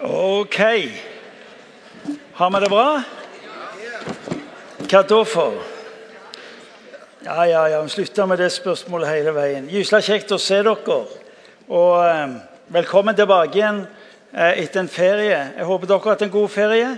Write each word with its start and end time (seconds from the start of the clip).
Ok. 0.00 0.56
Har 2.32 2.50
vi 2.50 2.60
det 2.60 2.68
bra? 2.68 3.02
Hva 4.84 5.00
da 5.08 5.20
for? 5.24 5.54
Ja, 7.24 7.46
ja, 7.48 7.62
ja. 7.68 7.78
Vi 7.82 7.88
slutter 7.88 8.26
med 8.28 8.38
det 8.38 8.50
spørsmålet 8.52 9.08
hele 9.08 9.32
veien. 9.32 9.70
Gysla 9.72 10.02
kjekt 10.04 10.34
å 10.36 10.38
se 10.38 10.58
dere. 10.60 10.98
Og 11.72 11.94
eh, 12.04 12.34
velkommen 12.76 13.16
tilbake 13.16 13.56
igjen 13.56 13.80
eh, 14.34 14.60
etter 14.66 14.82
en 14.82 14.92
ferie. 14.92 15.38
Jeg 15.56 15.64
håper 15.64 15.88
dere 15.88 16.04
har 16.04 16.12
hatt 16.18 16.26
en 16.28 16.34
god 16.34 16.52
ferie. 16.52 16.90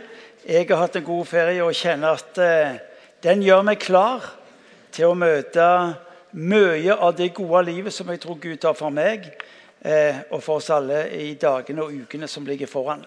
Jeg 0.42 0.66
har 0.66 0.82
hatt 0.82 0.98
en 0.98 1.06
god 1.06 1.30
ferie 1.30 1.62
og 1.62 1.78
kjenner 1.78 2.18
at 2.18 2.42
eh, 2.42 2.80
den 3.22 3.46
gjør 3.46 3.62
meg 3.70 3.78
klar 3.84 4.26
til 4.90 5.12
å 5.12 5.14
møte 5.14 5.68
mye 6.34 6.98
av 6.98 7.14
det 7.14 7.30
gode 7.38 7.62
livet 7.70 7.94
som 7.94 8.10
jeg 8.10 8.24
tror 8.26 8.42
Gud 8.42 8.66
har 8.66 8.74
for 8.74 8.90
meg 8.90 9.30
og 10.30 10.42
for 10.42 10.58
oss 10.58 10.70
alle 10.74 11.04
i 11.14 11.34
dagene 11.38 11.84
og 11.84 11.94
ukene 11.94 12.28
som 12.28 12.46
ligger 12.46 12.66
foran. 12.66 13.04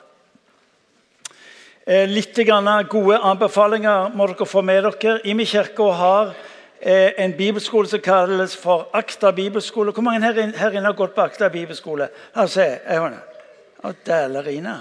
Eh, 1.88 2.06
litt 2.06 2.38
gode 2.38 3.18
anbefalinger 3.18 4.12
må 4.14 4.28
dere 4.30 4.46
få 4.46 4.62
med 4.62 4.84
dere. 4.86 5.16
Imi 5.26 5.46
kirke 5.50 5.88
har 5.98 6.36
eh, 6.80 7.12
en 7.18 7.34
bibelskole 7.34 7.90
som 7.90 8.00
kalles 8.00 8.54
for 8.56 8.90
Akta 8.94 9.32
bibelskole. 9.32 9.92
Hvor 9.92 10.06
mange 10.06 10.22
her, 10.22 10.38
inne 10.38 10.86
har 10.86 10.94
gått 10.94 11.16
på 11.16 11.22
Akta 11.26 11.50
bibelskole? 11.50 12.08
Altså, 12.36 12.78
Dælerina. 14.06 14.78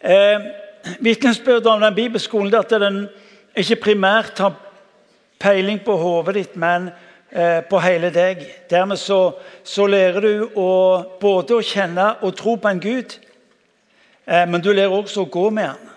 Eh, 0.00 0.40
Vitnesbyrd 1.00 1.66
om 1.66 1.80
den 1.80 1.94
bibelskolen 1.94 2.54
er 2.54 2.62
at 2.62 2.70
den 2.70 3.08
ikke 3.56 3.82
primært 3.90 4.38
har 4.38 4.54
peiling 5.40 5.80
på 5.84 5.96
hodet 5.96 6.34
ditt, 6.34 6.56
men 6.56 6.88
eh, 6.88 7.09
på 7.30 7.78
hele 7.78 8.10
deg. 8.10 8.42
Dermed 8.70 8.98
så, 8.98 9.32
så 9.62 9.86
lærer 9.86 10.20
du 10.24 10.58
å, 10.58 10.70
både 11.20 11.60
å 11.60 11.62
kjenne 11.64 12.16
og 12.26 12.34
tro 12.38 12.56
på 12.58 12.70
en 12.70 12.82
Gud, 12.82 13.14
eh, 14.26 14.46
men 14.50 14.62
du 14.62 14.72
lærer 14.72 14.94
også 14.96 15.24
å 15.24 15.30
gå 15.30 15.46
med 15.54 15.68
han. 15.70 15.88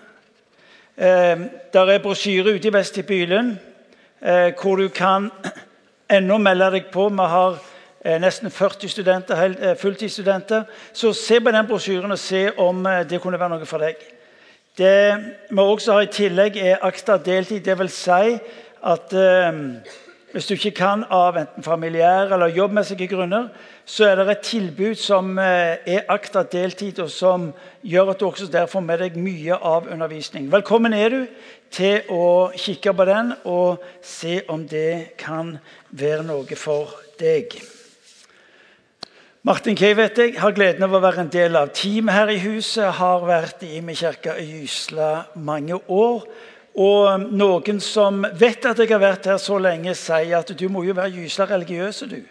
Eh, 0.94 1.46
der 1.74 1.90
er 1.90 2.02
brosjyre 2.02 2.54
ute 2.54 2.70
i 2.70 2.74
vestibylen 2.74 3.56
eh, 4.22 4.52
hvor 4.60 4.78
du 4.78 4.88
kan 4.94 5.30
ennå 6.16 6.38
melde 6.38 6.70
deg 6.76 6.86
på. 6.94 7.08
Vi 7.10 7.28
har 7.34 7.58
eh, 8.04 8.20
nesten 8.22 8.54
40 8.54 8.94
studenter, 8.94 9.42
eh, 9.58 9.74
fulltidsstudenter. 9.80 10.68
Så 10.92 11.12
se 11.18 11.40
på 11.42 11.50
den 11.50 11.66
brosjyren 11.66 12.14
og 12.14 12.22
se 12.22 12.46
om 12.62 12.86
det 13.10 13.18
kunne 13.22 13.40
være 13.42 13.56
noe 13.56 13.66
for 13.66 13.82
deg. 13.82 13.98
Det 14.78 14.94
vi 15.50 15.60
også 15.62 15.98
har 15.98 16.06
i 16.06 16.14
tillegg, 16.14 16.56
er 16.58 16.82
akta 16.82 17.18
deltid. 17.18 17.62
Det 17.66 17.78
vil 17.78 17.90
si 17.90 18.38
at 18.84 19.12
eh, 19.18 19.60
hvis 20.34 20.48
du 20.50 20.56
ikke 20.56 20.72
kan 20.74 21.04
av 21.14 21.36
enten 21.38 21.62
familiære 21.62 22.34
eller 22.34 22.50
jobbmessige 22.56 23.06
grunner, 23.06 23.52
så 23.86 24.08
er 24.08 24.16
det 24.18 24.32
et 24.32 24.40
tilbud 24.42 24.96
som 24.98 25.36
eh, 25.38 25.76
er 25.86 26.08
akta 26.10 26.42
deltid, 26.42 26.98
og 26.98 27.10
som 27.10 27.52
gjør 27.86 28.10
at 28.10 28.18
du 28.18 28.26
også 28.26 28.48
der 28.50 28.66
får 28.66 28.82
med 28.82 28.98
deg 29.04 29.14
mye 29.14 29.54
av 29.54 29.86
undervisning. 29.86 30.48
Velkommen 30.50 30.96
er 30.98 31.14
du 31.14 31.20
til 31.70 32.10
å 32.10 32.50
kikke 32.58 32.96
på 32.98 33.06
den 33.06 33.30
og 33.44 33.84
se 34.02 34.40
om 34.50 34.64
det 34.66 35.14
kan 35.22 35.52
være 35.94 36.26
noe 36.26 36.58
for 36.58 36.90
deg. 37.22 37.54
Martin 39.46 39.78
Kay 39.78 39.94
vet 39.94 40.18
jeg, 40.18 40.34
har 40.40 40.56
gleden 40.56 40.82
av 40.82 40.96
å 40.96 41.02
være 41.04 41.28
en 41.28 41.30
del 41.30 41.54
av 41.60 41.70
teamet 41.76 42.16
her 42.16 42.30
i 42.32 42.40
huset. 42.42 42.90
Har 42.98 43.22
vært 43.28 43.62
i 43.62 43.76
Imi 43.78 43.94
kirke 43.94 44.34
i 44.40 44.48
Gysla 44.64 45.28
mange 45.36 45.78
år. 45.78 46.26
Og 46.74 47.28
noen 47.30 47.78
som 47.82 48.24
vet 48.34 48.64
at 48.66 48.80
jeg 48.82 48.90
har 48.90 49.02
vært 49.02 49.28
her 49.30 49.38
så 49.38 49.60
lenge, 49.62 49.94
sier 49.94 50.40
at 50.40 50.50
du 50.58 50.66
må 50.68 50.82
jo 50.82 50.96
være 50.96 51.20
gysla 51.20 51.46
religiøs, 51.52 52.02
du. 52.10 52.22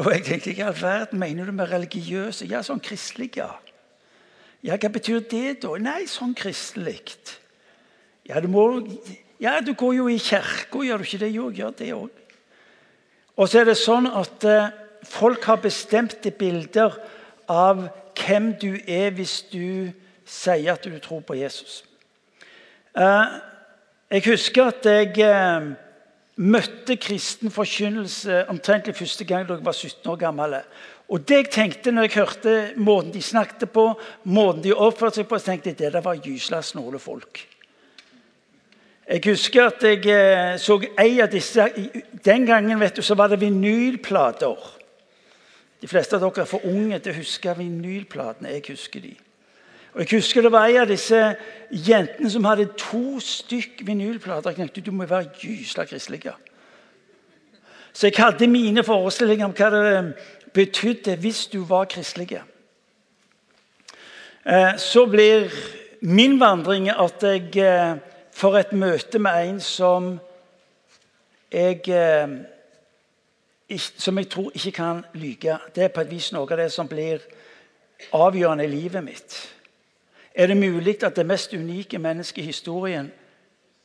Og 0.00 0.08
jeg 0.14 0.24
tenkte 0.26 0.54
hva 0.56 0.70
all 0.70 0.80
verden 0.80 1.20
mener 1.20 1.46
du 1.46 1.54
med 1.54 1.70
religiøs? 1.70 2.42
Ja, 2.50 2.62
sånn 2.66 2.82
kristelig, 2.82 3.36
ja. 3.38 3.52
Ja, 4.62 4.76
Hva 4.76 4.90
betyr 4.92 5.22
det, 5.24 5.62
da? 5.62 5.76
Nei, 5.80 6.04
sånn 6.10 6.34
kristelig. 6.36 7.16
Ja, 8.28 8.40
du 8.40 8.48
må 8.52 8.86
Ja, 9.40 9.60
du 9.64 9.72
går 9.72 9.94
jo 9.96 10.08
i 10.12 10.18
kirka, 10.20 10.82
gjør 10.84 11.00
du 11.00 11.06
ikke 11.06 11.18
det? 11.22 11.30
Jo, 11.32 11.46
gjør 11.48 11.70
det 11.78 11.94
òg. 11.96 12.10
Og 13.40 13.48
så 13.48 13.62
er 13.62 13.70
det 13.70 13.78
sånn 13.80 14.04
at 14.04 14.44
eh, 14.44 14.72
folk 15.08 15.46
har 15.48 15.62
bestemte 15.64 16.28
bilder 16.28 16.98
av 17.48 17.86
hvem 18.20 18.50
du 18.60 18.74
er 18.84 19.14
hvis 19.16 19.38
du 19.48 19.94
sier 20.28 20.74
at 20.74 20.84
du 20.84 20.98
tror 21.00 21.24
på 21.24 21.38
Jesus. 21.40 21.80
Eh, 22.96 23.26
jeg 24.10 24.24
husker 24.26 24.72
at 24.72 24.86
jeg 24.86 25.12
eh, 25.22 25.68
møtte 26.40 26.96
kristen 26.98 27.52
forkynnelse 27.54 28.46
omtrent 28.50 28.90
første 28.96 29.24
gang 29.24 29.46
da 29.46 29.58
jeg 29.58 29.66
var 29.66 29.76
17 29.76 30.10
år 30.10 30.18
gammel. 30.18 30.56
Og 31.10 31.22
det 31.28 31.36
jeg 31.36 31.50
tenkte 31.54 31.92
når 31.92 32.08
jeg 32.08 32.16
hørte 32.18 32.56
måten 32.76 33.12
de 33.14 33.22
snakket 33.22 33.70
på, 33.70 33.92
måten 34.24 34.62
de 34.64 34.74
oppførte 34.74 35.20
seg 35.20 35.30
på, 35.30 35.38
så 35.38 35.52
tenkte 35.52 35.74
jeg 35.74 35.92
det 35.92 36.04
var 36.04 36.18
gysla 36.22 36.62
snåle 36.62 36.98
folk. 36.98 37.46
Jeg 39.10 39.22
husker 39.26 39.72
at 39.72 39.82
jeg 39.82 40.04
eh, 40.06 40.58
så 40.58 40.76
ei 40.98 41.18
av 41.22 41.30
disse 41.32 41.64
Den 42.24 42.44
gangen 42.46 42.78
vet 42.78 42.96
du, 42.96 43.02
så 43.02 43.16
var 43.18 43.30
det 43.30 43.40
vinylplater. 43.40 44.68
De 45.80 45.88
fleste 45.88 46.14
av 46.16 46.22
dere 46.22 46.44
er 46.44 46.50
for 46.50 46.66
unge 46.66 46.98
til 46.98 47.14
å 47.14 47.18
huske 47.18 47.54
vinylplatene. 47.58 48.52
Jeg 48.54 48.68
husker 48.68 49.02
de. 49.02 49.14
Og 49.92 50.00
Jeg 50.00 50.08
husker 50.10 50.42
det 50.42 50.52
var 50.52 50.66
en 50.66 50.76
av 50.84 50.88
disse 50.88 51.18
jentene 51.70 52.30
som 52.30 52.44
hadde 52.46 52.68
to 52.78 53.18
stykk 53.20 53.82
vinylplater. 53.86 54.50
Jeg 54.50 54.56
tenkte 54.56 54.84
du 54.86 54.92
må 54.94 55.06
være 55.06 55.32
gysla 55.40 55.84
kristelig. 55.84 56.30
Så 57.92 58.06
jeg 58.06 58.14
hadde 58.18 58.46
mine 58.46 58.84
forestillinger 58.84 59.48
om 59.48 59.54
hva 59.56 59.70
det 59.74 60.14
betydde 60.54 61.16
hvis 61.16 61.46
du 61.46 61.64
var 61.64 61.84
kristelig. 61.90 62.38
Eh, 64.46 64.76
så 64.78 65.06
blir 65.06 65.50
min 66.00 66.40
vandring 66.40 66.88
at 66.90 67.22
jeg 67.22 67.56
eh, 67.56 67.98
får 68.32 68.58
et 68.58 68.72
møte 68.72 69.18
med 69.18 69.48
en 69.48 69.60
som 69.60 70.18
jeg 71.52 71.82
eh, 71.88 72.38
som 73.78 74.18
jeg 74.18 74.30
tror 74.30 74.50
ikke 74.54 74.72
kan 74.72 75.04
lyge. 75.14 75.58
Det 75.74 75.84
er 75.84 75.88
på 75.88 76.00
et 76.00 76.10
vis 76.10 76.32
noe 76.32 76.46
av 76.50 76.58
det 76.58 76.72
som 76.72 76.88
blir 76.88 77.18
avgjørende 78.12 78.64
i 78.64 78.70
livet 78.70 79.04
mitt 79.04 79.59
er 80.34 80.46
det 80.46 80.56
mulig 80.56 81.02
at 81.04 81.16
det 81.16 81.26
mest 81.26 81.54
unike 81.54 81.98
mennesket 81.98 82.42
i 82.42 82.46
historien 82.46 83.12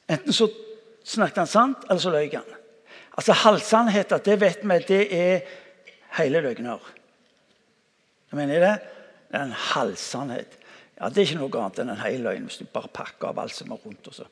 Enten 0.09 0.33
så 0.33 0.45
snakket 1.03 1.37
han 1.37 1.47
sant, 1.47 1.85
eller 1.89 2.01
så 2.01 2.11
løy 2.13 2.29
han. 2.29 2.51
Altså 3.17 3.33
Halvsannheter, 3.33 4.17
det 4.17 4.35
vet 4.41 4.59
vi, 4.61 4.75
det 4.87 4.99
er 5.17 5.39
hele 6.19 6.41
løgner. 6.45 6.91
Hva 8.29 8.37
mener 8.37 8.53
jeg 8.53 8.61
det? 8.61 8.75
Det 9.31 9.39
er 9.39 9.47
en 9.47 9.57
halvsannhet. 9.71 10.57
Ja, 11.01 11.09
Det 11.09 11.17
er 11.17 11.27
ikke 11.27 11.39
noe 11.39 11.61
annet 11.61 11.79
enn 11.81 11.91
en 11.91 12.03
hel 12.03 12.21
løgn 12.23 12.45
hvis 12.47 12.61
du 12.61 12.69
bare 12.71 12.91
pakker 12.93 13.31
av 13.31 13.39
alt 13.39 13.55
som 13.55 13.71
er 13.71 13.81
rundt. 13.81 14.07
Og 14.07 14.13
så. 14.13 14.27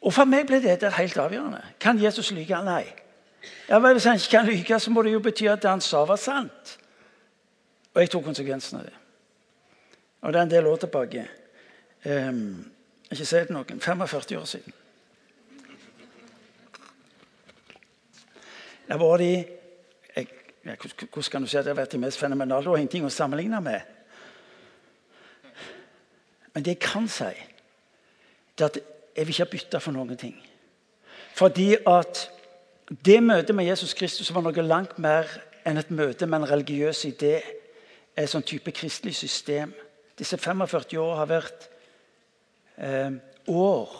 Og 0.00 0.14
For 0.14 0.28
meg 0.28 0.46
ble 0.46 0.60
dette 0.62 0.92
helt 0.96 1.16
avgjørende. 1.16 1.62
Kan 1.80 2.00
Jesus 2.02 2.30
lyge? 2.36 2.60
Nei. 2.64 2.84
Ja, 3.68 3.78
vel, 3.78 3.92
Hvis 3.96 4.04
han 4.04 4.20
ikke 4.20 4.36
kan 4.36 4.46
lyge, 4.46 4.80
så 4.80 4.90
må 4.90 5.02
det 5.02 5.12
jo 5.12 5.20
bety 5.24 5.48
at 5.48 5.62
det 5.62 5.70
han 5.70 5.80
sa, 5.80 6.04
var 6.04 6.16
sant. 6.16 6.76
Og 7.94 8.02
jeg 8.02 8.10
tok 8.10 8.24
konsekvensen 8.24 8.78
av 8.78 8.86
det. 8.86 8.99
Og 10.20 10.32
det 10.32 10.38
er 10.38 10.42
en 10.42 10.50
del 10.50 10.66
år 10.66 10.76
tilbake. 10.76 11.28
Um, 12.04 12.72
ikke 13.10 13.24
si 13.24 13.36
det 13.36 13.50
noen. 13.50 13.80
45 13.80 14.38
år 14.38 14.44
siden. 14.44 14.72
Jeg 18.88 19.00
var 19.00 19.16
de 19.16 19.30
jeg, 20.16 20.26
Hvordan 20.64 21.30
kan 21.30 21.42
du 21.42 21.46
si 21.46 21.56
at 21.56 21.64
det 21.64 21.70
har 21.70 21.80
vært 21.80 21.92
de 21.92 21.98
mest 21.98 22.18
fenomenale? 22.18 22.64
Det 22.64 22.70
var 22.70 22.76
ingenting 22.76 23.06
å 23.06 23.12
sammenligne 23.12 23.60
med. 23.60 23.80
Men 26.54 26.64
det 26.64 26.74
jeg 26.74 26.82
kan 26.82 27.08
si, 27.08 27.30
det 28.58 28.64
er 28.64 28.68
at 28.68 28.78
jeg 29.16 29.26
vil 29.26 29.34
ikke 29.34 29.44
ha 29.44 29.50
bytta 29.50 29.80
for 29.80 29.94
noen 29.94 30.16
ting. 30.16 30.36
Fordi 31.34 31.76
at 31.86 32.26
det 33.06 33.22
møtet 33.22 33.54
med 33.54 33.64
Jesus 33.64 33.94
Kristus 33.94 34.34
var 34.34 34.42
noe 34.42 34.62
langt 34.66 34.98
mer 34.98 35.28
enn 35.64 35.78
et 35.78 35.90
møte 35.90 36.26
med 36.26 36.42
en 36.42 36.50
religiøs 36.50 37.04
idé. 37.08 37.38
Et 38.16 38.28
sånn 38.28 38.44
type 38.44 38.72
kristelig 38.74 39.14
system 39.16 39.72
disse 40.20 40.36
45 40.36 40.98
år 41.00 41.14
har 41.16 41.28
vært 41.30 41.68
eh, 42.76 43.12
år 43.48 43.94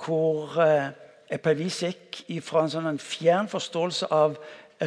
hvor 0.00 0.56
eh, 0.60 0.90
jeg 1.30 1.40
på 1.40 1.52
et 1.52 1.60
vis 1.60 1.78
gikk 1.84 2.20
fra 2.44 2.64
en 2.64 2.72
sånn 2.72 3.00
fjern 3.00 3.48
forståelse 3.48 4.10
av 4.12 4.36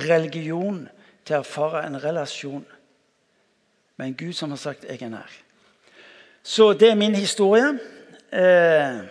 religion 0.06 0.84
til 1.24 1.38
å 1.38 1.42
erfare 1.42 1.86
en 1.88 1.98
relasjon 2.02 2.66
med 3.98 4.08
en 4.08 4.16
Gud 4.18 4.34
som 4.34 4.50
har 4.50 4.58
sagt 4.58 4.86
'jeg 4.86 5.02
er 5.02 5.10
nær'. 5.10 5.42
Så 6.44 6.74
det 6.74 6.92
er 6.92 6.96
min 6.96 7.16
historie. 7.16 7.80
Eh, 8.32 9.02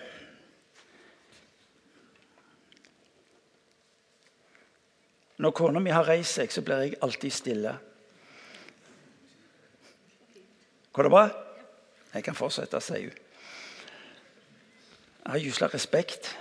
når 5.38 5.50
kona 5.50 5.80
mi 5.80 5.90
har 5.90 6.08
reist 6.08 6.34
seg, 6.34 6.52
så 6.52 6.62
blir 6.62 6.76
jeg 6.76 6.94
alltid 7.02 7.30
stille. 7.30 7.78
Går 10.92 11.02
det 11.02 11.10
bra? 11.10 11.28
Jeg 12.14 12.24
kan 12.24 12.34
fortsette, 12.36 12.80
sier 12.80 13.08
hun. 13.08 13.18
Jeg 15.22 15.32
har 15.32 15.38
jusla 15.38 15.66
respekt. 15.72 16.38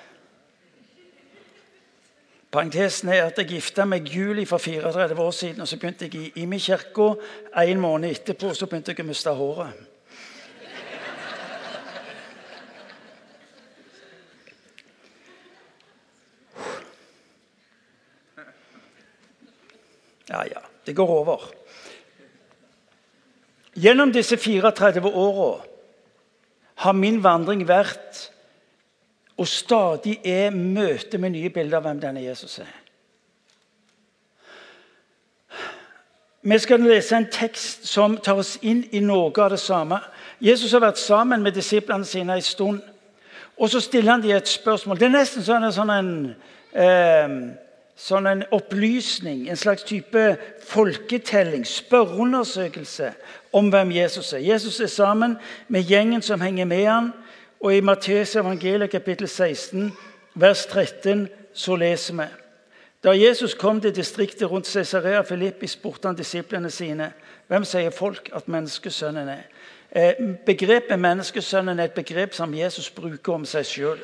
Parentesen 2.51 3.09
er 3.09 3.29
at 3.29 3.37
jeg 3.39 3.47
gifta 3.47 3.85
meg 3.87 4.09
juli 4.11 4.43
for 4.45 4.59
34 4.59 5.15
år 5.21 5.31
siden. 5.31 5.61
og 5.61 5.67
Så 5.67 5.77
begynte 5.79 6.05
jeg 6.05 6.15
i 6.15 6.31
Imi-kirka. 6.43 7.13
En 7.63 7.79
måned 7.79 8.11
etterpå 8.11 8.53
så 8.53 8.65
begynte 8.67 8.91
jeg 8.91 9.05
å 9.05 9.07
miste 9.07 9.31
håret. 9.31 9.87
Ja, 20.31 20.43
ja. 20.43 20.59
Det 20.85 20.95
går 20.95 21.07
over. 21.07 21.60
Gjennom 23.75 24.11
disse 24.11 24.37
34 24.37 25.07
åra 25.07 25.61
har 26.75 26.93
min 26.97 27.21
vandring 27.23 27.63
vært 27.67 28.31
og 29.41 29.47
stadig 29.47 30.19
er 30.27 30.51
møte 30.53 31.17
med 31.17 31.33
nye 31.33 31.49
bilder 31.49 31.79
av 31.79 31.87
hvem 31.87 31.99
denne 32.01 32.21
Jesus 32.21 32.59
er. 32.61 32.69
Vi 36.41 36.57
skal 36.59 36.81
lese 36.81 37.15
en 37.17 37.29
tekst 37.31 37.87
som 37.89 38.17
tar 38.17 38.39
oss 38.41 38.55
inn 38.65 38.83
i 38.91 39.01
noe 39.01 39.29
av 39.41 39.51
det 39.53 39.59
samme. 39.61 39.99
Jesus 40.41 40.73
har 40.73 40.81
vært 40.81 41.01
sammen 41.01 41.41
med 41.45 41.53
disiplene 41.53 42.05
sine 42.05 42.37
en 42.37 42.45
stund. 42.45 42.81
Og 43.57 43.69
så 43.69 43.79
stiller 43.79 44.11
han 44.11 44.23
dem 44.23 44.35
et 44.37 44.49
spørsmål. 44.49 44.97
Det 44.97 45.05
er 45.05 45.13
nesten 45.13 45.45
sånn 45.45 45.67
sånn 45.73 45.93
en, 45.93 46.35
eh, 46.73 47.29
sånn 48.01 48.25
en 48.25 48.43
opplysning, 48.55 49.45
en 49.49 49.59
slags 49.59 49.85
type 49.85 50.23
folketelling, 50.65 51.65
spørreundersøkelse 51.67 53.11
om 53.53 53.69
hvem 53.69 53.91
Jesus 53.93 54.33
er. 54.33 54.45
Jesus 54.45 54.79
er 54.81 54.89
sammen 54.89 55.37
med 55.69 55.85
gjengen 55.85 56.23
som 56.25 56.41
henger 56.41 56.65
med 56.65 56.85
han. 56.87 57.11
Og 57.61 57.75
I 57.75 57.83
Matteus 57.85 58.35
evangeliet 58.35 58.89
kapittel 58.89 59.27
16, 59.29 59.91
vers 60.33 60.65
13, 60.65 61.27
så 61.53 61.75
leser 61.75 62.17
vi 62.17 62.29
Da 63.03 63.13
Jesus 63.17 63.53
kom 63.53 63.81
til 63.81 63.95
distriktet 63.95 64.49
rundt 64.51 64.67
Cesarea 64.67 65.21
Filippi, 65.21 65.67
spurte 65.67 66.07
han 66.07 66.17
disiplene 66.17 66.69
sine 66.69 67.11
hvem 67.49 67.65
sier 67.65 67.89
folk 67.91 68.29
at 68.33 68.47
menneskesønnen 68.47 69.29
er. 69.29 69.45
Eh, 69.91 70.13
begrepet 70.45 70.99
menneskesønnen 70.99 71.79
er 71.79 71.89
et 71.89 71.97
begrep 71.97 72.33
som 72.33 72.53
Jesus 72.53 72.89
bruker 72.89 73.33
om 73.33 73.45
seg 73.45 73.65
sjøl. 73.65 73.99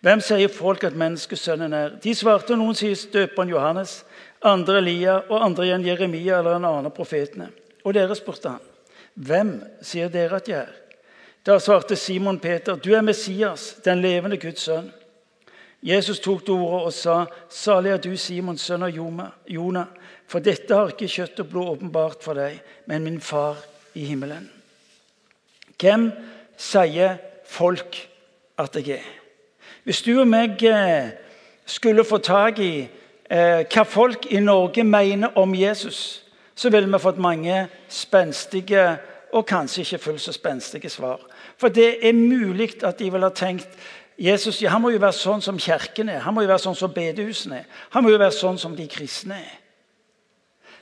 Hvem 0.00 0.20
sier 0.24 0.48
folk 0.48 0.84
at 0.88 0.96
menneskesønnen 0.96 1.74
er? 1.76 1.96
De 2.00 2.14
svarte, 2.16 2.56
noen 2.56 2.76
sier 2.76 2.96
døperen 3.12 3.52
Johannes, 3.52 3.98
andre 4.40 4.78
Elia 4.80 5.18
og 5.28 5.42
andre 5.44 5.66
igjen 5.66 5.84
Jeremia 5.84 6.38
eller 6.40 6.56
en 6.56 6.64
annen 6.64 6.88
av 6.88 6.94
profetene. 6.96 7.50
Og 7.84 7.92
dere 7.96 8.16
spurte 8.16 8.54
han, 8.54 8.70
hvem 9.20 9.58
sier 9.84 10.08
dere 10.12 10.40
at 10.40 10.48
jeg 10.48 10.62
er? 10.62 10.72
Da 11.44 11.58
svarte 11.60 11.96
Simon 11.96 12.38
Peter, 12.38 12.76
'Du 12.76 12.94
er 12.94 13.00
Messias, 13.00 13.76
den 13.84 14.00
levende 14.00 14.36
Guds 14.36 14.60
sønn.' 14.60 14.92
Jesus 15.82 16.20
tok 16.20 16.44
til 16.44 16.54
orde 16.54 16.84
og 16.84 16.92
sa, 16.92 17.24
'Salig 17.48 17.90
er 17.90 17.96
du, 17.96 18.16
Simons 18.16 18.60
sønn 18.60 18.82
av 18.82 18.90
Jona, 19.48 19.84
for 20.26 20.38
dette 20.40 20.74
har 20.74 20.88
ikke 20.88 21.08
kjøtt 21.08 21.40
og 21.40 21.48
blod 21.48 21.68
åpenbart 21.68 22.22
for 22.22 22.34
deg, 22.34 22.60
men 22.86 23.04
min 23.04 23.20
far 23.20 23.56
i 23.94 24.04
himmelen.' 24.04 24.50
Hvem 25.80 26.12
sier 26.56 27.16
folk 27.44 28.08
at 28.58 28.76
jeg 28.76 29.00
er? 29.00 29.19
Hvis 29.90 30.04
du 30.06 30.20
og 30.22 30.28
meg 30.30 30.60
eh, 30.62 31.08
skulle 31.66 32.04
få 32.06 32.20
tak 32.22 32.60
i 32.62 32.84
eh, 33.26 33.62
hva 33.66 33.82
folk 33.82 34.28
i 34.30 34.38
Norge 34.38 34.84
mener 34.86 35.32
om 35.34 35.50
Jesus, 35.58 36.22
så 36.54 36.70
ville 36.70 36.86
vi 36.86 37.00
fått 37.02 37.18
mange 37.18 37.64
spenstige 37.90 38.84
og 39.34 39.48
kanskje 39.50 39.82
ikke 39.82 39.98
fullt 40.04 40.22
så 40.22 40.34
spenstige 40.36 40.92
svar. 40.94 41.24
For 41.58 41.74
det 41.74 42.06
er 42.06 42.14
mulig 42.14 42.84
at 42.86 43.02
de 43.02 43.08
vil 43.10 43.26
ha 43.26 43.32
tenkt 43.34 43.74
Jesus 44.14 44.60
ja, 44.62 44.70
han 44.70 44.84
må 44.84 44.92
jo 44.94 45.02
være 45.02 45.18
sånn 45.18 45.42
som 45.42 45.58
kirken 45.58 46.14
er. 46.14 46.22
Han 46.22 46.38
må 46.38 46.46
jo 46.46 46.52
være 46.52 46.66
sånn 46.68 46.78
som 46.78 46.94
bedehusene 46.94 47.58
er. 47.64 47.66
Han 47.90 48.06
må 48.06 48.14
jo 48.14 48.22
være 48.22 48.38
sånn 48.38 48.62
som 48.62 48.78
de 48.78 48.86
kristne 48.86 49.40
er. 49.42 49.58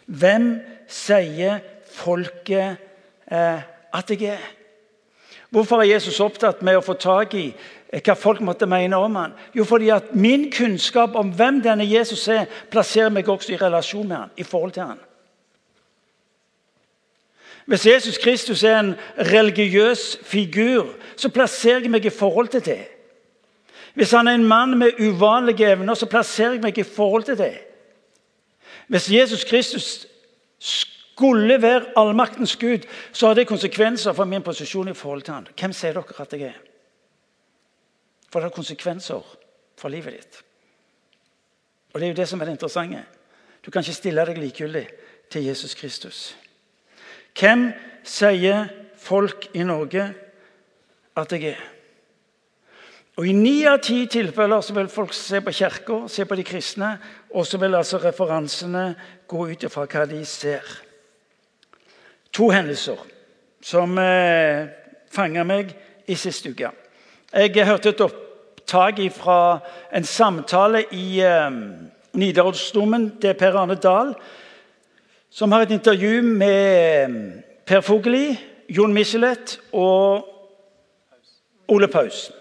Hvem 0.05 0.50
sier 0.84 1.64
folket 1.96 2.76
eh, 3.25 3.66
at 3.88 4.12
jeg 4.12 4.37
er? 4.37 4.46
Hvorfor 5.49 5.81
er 5.81 5.94
Jesus 5.94 6.20
opptatt 6.20 6.60
med 6.60 6.76
å 6.76 6.84
få 6.84 6.93
tak 7.00 7.32
i 7.40 7.46
hva 7.88 8.14
folk 8.19 8.40
måtte 8.44 8.69
mene 8.69 8.96
om 9.00 9.14
han? 9.17 9.37
Jo, 9.56 9.64
fordi 9.64 9.88
at 9.94 10.14
min 10.14 10.50
kunnskap 10.52 11.14
om 11.17 11.31
hvem 11.32 11.62
denne 11.64 11.87
Jesus 11.88 12.26
er, 12.29 12.44
plasserer 12.70 13.12
meg 13.12 13.29
også 13.29 13.55
i 13.55 13.61
relasjon 13.61 14.08
med 14.08 14.17
han, 14.17 14.35
i 14.37 14.44
forhold 14.44 14.75
til 14.76 14.90
han. 14.90 15.00
Hvis 17.69 17.87
Jesus 17.87 18.19
Kristus 18.19 18.62
er 18.64 18.79
en 18.79 18.94
religiøs 19.19 20.19
figur, 20.25 20.94
så 21.17 21.29
plasserer 21.29 21.85
jeg 21.85 21.93
meg 21.93 22.05
i 22.05 22.12
forhold 22.12 22.49
til 22.49 22.64
det. 22.64 22.85
Hvis 23.94 24.11
han 24.11 24.29
er 24.29 24.38
en 24.38 24.44
mann 24.44 24.79
med 24.79 25.00
uvanlige 25.00 25.73
evner, 25.73 25.94
så 25.94 26.06
plasserer 26.06 26.56
jeg 26.56 26.62
meg 26.64 26.79
i 26.79 26.82
forhold 26.87 27.25
til 27.29 27.38
det. 27.38 27.58
Hvis 28.88 29.11
Jesus 29.11 29.44
Kristus 29.44 30.06
skulle 30.58 31.62
være 31.62 31.93
allmaktens 31.96 32.56
Gud, 32.56 32.88
så 33.12 33.26
har 33.26 33.34
det 33.34 33.49
konsekvenser 33.49 34.12
for 34.12 34.25
min 34.25 34.43
posisjon 34.43 34.88
i 34.88 34.94
forhold 34.94 35.23
til 35.23 35.34
han. 35.34 35.49
Hvem 35.61 35.73
sier 35.73 35.93
dere 35.93 36.25
at 36.25 36.32
jeg 36.32 36.52
er? 36.52 36.56
For 38.29 38.41
det 38.41 38.51
har 38.51 38.57
konsekvenser 38.57 39.37
for 39.79 39.89
livet 39.89 40.19
ditt. 40.19 40.43
Og 41.93 42.01
Det 42.01 42.07
er 42.07 42.13
jo 42.13 42.21
det 42.21 42.29
som 42.29 42.41
er 42.41 42.45
det 42.45 42.59
interessante. 42.59 43.05
Du 43.65 43.71
kan 43.71 43.83
ikke 43.83 43.97
stille 43.97 44.25
deg 44.27 44.39
likegyldig 44.39 44.87
til 45.31 45.45
Jesus 45.45 45.75
Kristus. 45.75 46.37
Hvem 47.39 47.73
sier 48.05 48.69
folk 48.99 49.49
i 49.55 49.65
Norge 49.67 50.05
at 51.17 51.33
jeg 51.33 51.55
er? 51.55 51.61
Og 53.19 53.27
I 53.27 53.33
ni 53.35 53.65
av 53.67 53.81
ti 53.83 54.05
tilfeller 54.07 54.61
så 54.63 54.75
vil 54.77 54.89
folk 54.89 55.13
se 55.17 55.41
på 55.43 55.51
kirka, 55.51 56.05
se 56.09 56.25
på 56.25 56.37
de 56.39 56.45
kristne, 56.47 56.93
og 57.35 57.47
så 57.47 57.59
vil 57.59 57.75
altså 57.75 57.99
referansene 57.99 58.93
gå 59.27 59.49
ut 59.51 59.65
ifra 59.67 59.89
hva 59.91 60.05
de 60.07 60.21
ser. 60.25 60.63
To 62.33 62.51
hendelser 62.55 63.01
som 63.65 63.99
eh, 63.99 64.69
fanga 65.11 65.43
meg 65.43 65.73
i 66.07 66.15
siste 66.15 66.53
uke. 66.55 66.71
Jeg 67.33 67.67
hørte 67.67 67.89
et 67.89 68.01
opptak 68.01 69.01
fra 69.13 69.59
en 69.95 70.05
samtale 70.05 70.85
i 70.93 71.21
eh, 71.21 71.51
Nidarosdomen. 72.13 73.13
Er 73.25 73.33
Per 73.33 73.57
Arne 73.57 73.75
Dahl 73.75 74.15
som 75.31 75.53
har 75.53 75.61
et 75.63 75.71
intervju 75.71 76.23
med 76.23 77.05
um, 77.07 77.33
Per 77.67 77.81
Fugelli, 77.81 78.39
Jon 78.69 78.93
Michelet 78.93 79.59
og 79.73 80.25
Ole 81.69 81.89
Paus. 81.89 82.33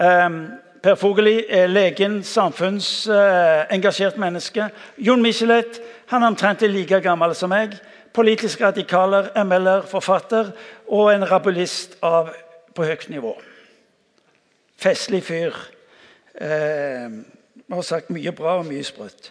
Um, 0.00 0.46
per 0.82 0.94
Fugelli 0.96 1.44
er 1.48 1.66
legen, 1.66 2.22
samfunnsengasjert 2.24 4.16
uh, 4.16 4.20
menneske. 4.20 4.70
Jon 4.98 5.22
Michelet 5.22 5.80
han 6.08 6.22
er 6.22 6.32
omtrent 6.32 6.62
like 6.62 7.00
gammel 7.04 7.34
som 7.34 7.52
meg. 7.52 7.76
Politisk 8.14 8.60
radikaler, 8.60 9.30
ML-er, 9.44 9.84
forfatter 9.86 10.50
og 10.88 11.12
en 11.12 11.28
rabulist 11.30 11.98
av, 12.02 12.32
på 12.74 12.88
høyt 12.88 13.08
nivå. 13.12 13.36
Festlig 14.80 15.22
fyr. 15.26 15.56
Uh, 16.40 17.20
har 17.70 17.86
sagt 17.86 18.10
mye 18.14 18.32
bra 18.32 18.58
og 18.60 18.66
mye 18.70 18.84
sprøtt. 18.86 19.30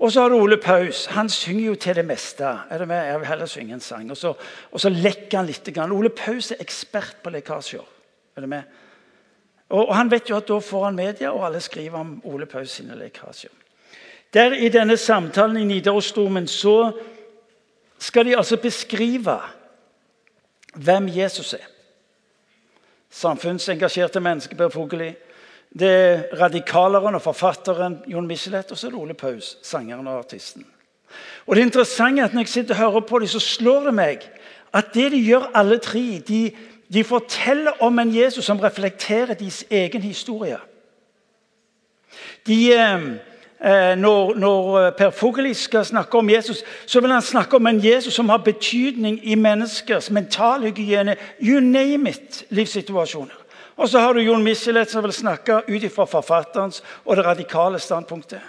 Og 0.00 0.12
så 0.12 0.22
har 0.22 0.32
du 0.32 0.38
Ole 0.40 0.56
Paus. 0.56 1.04
Han 1.12 1.28
synger 1.28 1.66
jo 1.66 1.74
til 1.74 1.94
det 1.94 2.04
meste. 2.08 2.44
Er 2.70 2.78
det 2.78 2.88
med? 2.88 3.04
Jeg 3.06 3.20
vil 3.20 3.28
heller 3.28 3.46
synge 3.46 3.74
en 3.74 3.80
sang. 3.80 4.10
Og 4.10 4.16
så, 4.16 4.32
og 4.72 4.80
så 4.80 4.88
lekker 4.88 5.38
han 5.38 5.46
litt. 5.46 5.68
Ole 5.78 6.08
Paus 6.08 6.50
er 6.50 6.62
ekspert 6.64 7.16
på 7.22 7.30
lekkasjer. 7.30 7.84
Er 8.36 8.40
det 8.40 8.48
med? 8.48 8.62
Og, 9.68 9.88
og, 9.88 9.96
Han 9.96 10.10
vet 10.10 10.30
jo 10.30 10.36
at 10.36 10.48
da 10.48 10.58
får 10.58 10.84
han 10.84 10.96
media, 10.96 11.30
og 11.30 11.46
alle 11.46 11.60
skriver 11.60 11.98
om 11.98 12.20
Ole 12.24 12.46
Paus 12.46 12.70
sine 12.70 12.96
lekkasjer. 12.96 13.52
Der 14.34 14.52
I 14.52 14.68
denne 14.68 14.96
samtalen 14.96 15.56
i 15.56 15.64
Nidarosdomen 15.64 16.46
så 16.46 16.92
skal 17.98 18.26
de 18.26 18.36
altså 18.36 18.56
beskrive 18.56 19.38
hvem 20.74 21.08
Jesus 21.08 21.52
er. 21.54 21.66
Samfunnsengasjerte 23.10 24.20
mennesker, 24.20 24.56
Per 24.56 24.68
Fugelli. 24.68 25.12
Det 25.78 25.88
er 25.88 26.22
radikaleren 26.40 27.14
og 27.14 27.22
forfatteren 27.22 28.00
Jon 28.06 28.26
Michelet, 28.26 28.70
og 28.70 28.78
så 28.78 28.86
er 28.86 28.90
det 28.90 29.00
Ole 29.00 29.14
Paus, 29.14 29.58
sangeren 29.62 30.06
og 30.06 30.18
artisten. 30.18 30.66
Og 31.46 31.56
det 31.56 31.62
interessante 31.62 32.20
er 32.20 32.24
at 32.24 32.34
Når 32.34 32.40
jeg 32.40 32.48
sitter 32.48 32.74
og 32.74 32.80
hører 32.80 33.00
på 33.00 33.18
dem, 33.18 33.26
så 33.26 33.40
slår 33.40 33.84
det 33.84 33.94
meg 33.94 34.30
at 34.72 34.94
det 34.94 35.12
de 35.12 35.24
gjør, 35.24 35.50
alle 35.54 35.78
tre 35.78 36.22
de, 36.28 36.52
de 36.92 37.04
forteller 37.04 37.82
om 37.82 37.98
en 37.98 38.16
Jesus 38.16 38.44
som 38.44 38.60
reflekterer 38.60 39.34
deres 39.34 39.64
egen 39.70 40.02
historie. 40.02 40.58
De, 42.46 42.72
eh, 42.72 43.02
når, 43.60 44.34
når, 44.40 44.90
Per 44.96 45.10
Fugelli 45.12 45.50
skal 45.54 45.84
snakke 45.84 46.18
om 46.18 46.30
Jesus, 46.30 46.62
så 46.86 47.00
vil 47.00 47.12
han 47.12 47.22
snakke 47.22 47.56
om 47.56 47.66
en 47.66 47.80
Jesus 47.84 48.14
som 48.14 48.28
har 48.32 48.40
betydning 48.40 49.18
i 49.22 49.34
menneskers 49.36 50.10
mentalhygiene, 50.10 51.16
you 51.42 51.60
name 51.60 52.10
it, 52.10 52.44
livssituasjoner. 52.48 53.36
Og 53.76 53.88
så 53.88 54.00
har 54.00 54.12
du 54.12 54.20
Jon 54.20 54.42
Michelet 54.44 54.90
som 54.90 55.04
vil 55.04 55.12
snakke 55.12 55.62
ut 55.68 55.86
fra 55.92 56.04
forfatterens 56.04 56.82
og 57.04 57.16
det 57.16 57.24
radikale 57.24 57.78
standpunktet. 57.78 58.40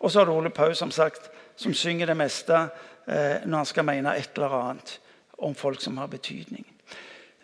Og 0.00 0.10
så 0.10 0.20
har 0.20 0.26
du 0.26 0.32
Ole 0.32 0.50
Pau, 0.50 0.74
som 0.74 0.90
sagt, 0.90 1.30
som 1.56 1.74
synger 1.74 2.06
det 2.06 2.16
meste 2.16 2.56
eh, 2.56 3.44
når 3.44 3.56
han 3.56 3.68
skal 3.68 3.86
mene 3.86 4.16
et 4.18 4.30
eller 4.34 4.56
annet 4.56 4.96
om 5.38 5.54
folk 5.54 5.80
som 5.80 5.98
har 6.00 6.10
betydning. 6.10 6.64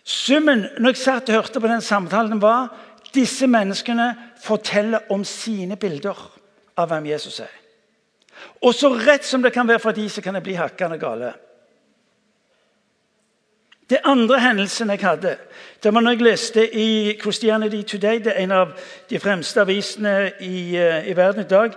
Summen 0.03 0.67
når 0.79 0.95
jeg 0.95 1.03
satt 1.03 1.31
og 1.31 1.41
hørte 1.41 1.61
på 1.61 1.71
den 1.71 1.81
samtalen, 1.81 2.43
var 2.43 2.73
disse 3.15 3.47
menneskene 3.47 4.09
forteller 4.43 5.07
om 5.11 5.25
sine 5.25 5.77
bilder. 5.77 6.17
Av 6.77 6.89
hvem 6.91 7.07
Jesus 7.07 7.41
er. 7.41 7.53
Og 8.63 8.75
så 8.75 8.91
rett 8.93 9.25
som 9.25 9.43
det 9.43 9.53
kan 9.53 9.69
være 9.69 9.83
for 9.83 9.97
de, 9.97 10.09
så 10.11 10.23
kan 10.23 10.35
jeg 10.35 10.45
bli 10.45 10.57
hakkende 10.59 10.99
gale. 10.99 11.33
Det 13.91 14.01
andre 14.05 14.41
hendelsen 14.41 14.91
jeg 14.91 14.99
hadde, 14.99 15.37
det 15.83 15.95
var 15.95 16.01
når 16.01 16.17
jeg 16.17 16.23
leste 16.23 16.75
i 16.75 17.19
Christianity 17.21 17.83
Today, 17.83 18.19
det 18.19 18.33
er 18.35 18.43
en 18.43 18.53
av 18.53 18.73
de 19.11 19.21
fremste 19.23 19.61
avisene 19.63 20.33
i, 20.41 20.77
eh, 20.77 21.07
i 21.09 21.17
verden 21.17 21.45
i 21.45 21.49
dag. 21.49 21.73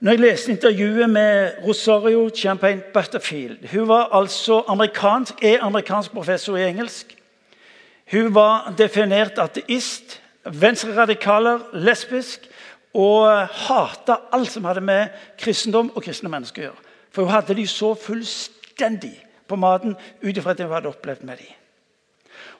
Når 0.00 0.12
jeg 0.12 0.20
leste 0.20 0.50
intervjuet 0.52 1.10
med 1.10 1.52
Rosario 1.66 2.30
Champagne 2.36 2.82
Butterfield 2.94 3.68
Hun 3.72 3.88
var 3.88 4.08
altså 4.12 4.64
amerikansk, 4.68 5.34
er 5.42 5.62
amerikansk 5.62 6.10
professor 6.12 6.56
i 6.56 6.68
engelsk. 6.68 7.16
Hun 8.12 8.34
var 8.34 8.74
definert 8.78 9.38
ateist, 9.38 10.20
venstreradikaler, 10.44 11.58
lesbisk 11.72 12.48
og 12.94 13.48
hata 13.66 14.16
alt 14.32 14.52
som 14.52 14.64
hadde 14.68 14.80
med 14.84 15.14
kristendom 15.38 15.90
og 15.94 16.02
kristne 16.02 16.30
mennesker 16.30 16.62
å 16.62 16.66
gjøre. 16.68 16.90
For 17.10 17.26
hun 17.26 17.34
hadde 17.34 17.56
de 17.58 17.66
så 17.66 17.92
fullstendig 17.98 19.14
på 19.50 19.58
maten 19.60 19.96
ut 20.22 20.36
ifra 20.36 20.54
det 20.54 20.66
hun 20.66 20.74
hadde 20.76 20.90
opplevd 20.90 21.26
med 21.26 21.42
dem. 21.42 21.52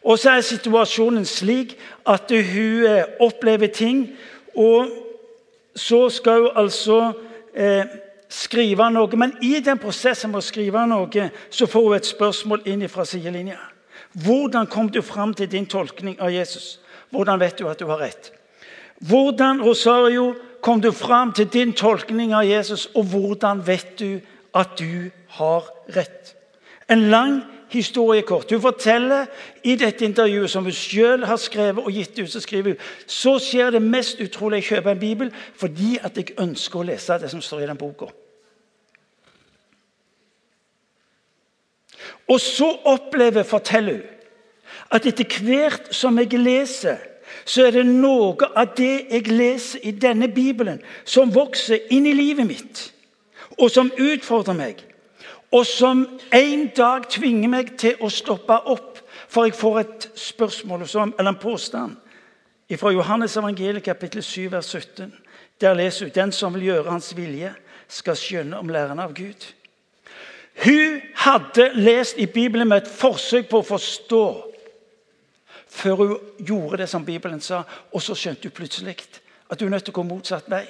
Og 0.05 0.19
så 0.21 0.35
er 0.35 0.45
situasjonen 0.45 1.25
slik 1.25 1.76
at 2.07 2.31
hun 2.31 2.85
eh, 2.87 3.14
opplever 3.25 3.71
ting, 3.73 4.09
og 4.55 4.91
så 5.76 6.09
skal 6.12 6.45
hun 6.45 6.59
altså 6.64 6.99
eh, 7.55 7.87
skrive 8.29 8.91
noe. 8.93 9.17
Men 9.17 9.37
i 9.43 9.57
den 9.64 9.81
prosessen 9.81 10.31
med 10.35 10.43
å 10.43 10.45
skrive 10.45 10.85
noe, 10.91 11.31
så 11.50 11.67
får 11.71 11.88
hun 11.88 11.97
et 11.97 12.11
spørsmål 12.11 12.69
inn 12.69 12.85
fra 12.93 13.07
sidelinja. 13.09 13.59
Hvordan 14.25 14.69
kom 14.71 14.91
du 14.91 15.00
fram 15.03 15.35
til 15.35 15.50
din 15.50 15.67
tolkning 15.67 16.21
av 16.21 16.31
Jesus? 16.31 16.79
Hvordan 17.11 17.41
vet 17.41 17.59
du 17.59 17.69
at 17.71 17.81
du 17.81 17.88
har 17.91 18.03
rett? 18.03 18.31
Hvordan 19.09 19.63
Rosario, 19.63 20.35
kom 20.61 20.81
du 20.81 20.93
fram 20.93 21.33
til 21.33 21.49
din 21.53 21.73
tolkning 21.73 22.33
av 22.33 22.47
Jesus, 22.49 22.87
og 22.95 23.05
hvordan 23.05 23.67
vet 23.67 23.99
du 23.99 24.21
at 24.55 24.79
du 24.79 25.11
har 25.37 25.69
rett? 25.97 26.37
En 26.89 27.11
lang 27.11 27.43
historiekort. 27.69 28.51
Hun 28.51 28.63
forteller 28.63 29.27
i 29.65 29.77
dette 29.77 30.05
intervjuet 30.05 30.51
som 30.51 30.65
hun 30.65 30.73
selv 30.73 31.25
har 31.29 31.37
skrevet 31.37 31.85
og 31.85 31.93
gitt 31.93 32.19
ut, 32.19 32.31
så 32.31 32.41
skriver 32.41 32.75
hun 32.75 32.83
så 33.07 33.37
skjer 33.43 33.75
det 33.75 33.83
mest 33.83 34.21
utrolig 34.21 34.63
jeg 34.63 34.71
kjøper 34.71 34.95
en 34.95 35.01
bibel 35.01 35.33
fordi 35.61 35.97
at 36.03 36.17
jeg 36.17 36.37
ønsker 36.41 36.81
å 36.81 36.87
lese 36.89 37.19
det 37.21 37.33
som 37.33 37.43
står 37.43 37.65
i 37.65 37.69
den 37.69 37.81
boka. 37.81 38.09
Og 42.29 42.41
så 42.41 42.71
opplever, 42.89 43.43
forteller 43.43 44.01
hun, 44.01 44.11
at 44.95 45.07
etter 45.07 45.43
hvert 45.45 45.91
som 45.95 46.17
jeg 46.19 46.39
leser, 46.39 47.01
så 47.45 47.67
er 47.67 47.77
det 47.77 47.87
noe 47.87 48.49
av 48.57 48.73
det 48.77 49.07
jeg 49.11 49.29
leser 49.29 49.85
i 49.85 49.93
denne 49.93 50.29
bibelen, 50.33 50.81
som 51.05 51.35
vokser 51.35 51.91
inn 51.93 52.07
i 52.07 52.17
livet 52.17 52.49
mitt, 52.49 52.85
og 53.59 53.71
som 53.71 53.93
utfordrer 54.01 54.57
meg 54.59 54.85
og 55.55 55.67
som 55.67 56.07
en 56.35 56.67
dag 56.77 57.05
tvinger 57.11 57.51
meg 57.51 57.77
til 57.79 58.01
å 58.03 58.11
stoppe 58.11 58.57
opp, 58.71 58.99
for 59.31 59.47
jeg 59.47 59.55
får 59.55 59.77
et 59.81 60.07
spørsmål 60.19 60.83
eller 60.83 61.31
en 61.31 61.39
påstand 61.39 62.01
fra 62.75 62.91
Johannes 62.91 63.37
evangeliet 63.39 63.85
kapittel 63.87 64.23
7, 64.23 64.51
vers 64.51 64.67
17. 64.67 65.13
Der 65.61 65.77
leser 65.79 66.09
hun 66.09 66.15
den 66.15 66.33
som 66.33 66.55
vil 66.55 66.65
gjøre 66.73 66.91
hans 66.91 67.13
vilje, 67.17 67.53
skal 67.89 68.19
skjønne 68.19 68.59
om 68.59 68.73
læren 68.73 68.99
av 68.99 69.13
Gud. 69.15 69.47
Hun 70.65 71.01
hadde 71.23 71.69
lest 71.75 72.19
i 72.19 72.27
Bibelen 72.27 72.69
med 72.69 72.83
et 72.83 72.91
forsøk 72.91 73.47
på 73.51 73.61
å 73.61 73.69
forstå 73.69 74.25
før 75.75 75.95
hun 75.95 76.19
gjorde 76.38 76.78
det 76.85 76.88
som 76.88 77.04
Bibelen 77.04 77.40
sa, 77.43 77.62
og 77.93 78.02
så 78.02 78.14
skjønte 78.14 78.49
hun 78.49 78.54
plutselig 78.54 78.97
at 79.50 79.61
hun 79.61 79.69
er 79.69 79.76
nødt 79.76 79.85
til 79.88 79.95
å 79.95 79.99
gå 79.99 80.07
motsatt 80.07 80.47
vei. 80.50 80.64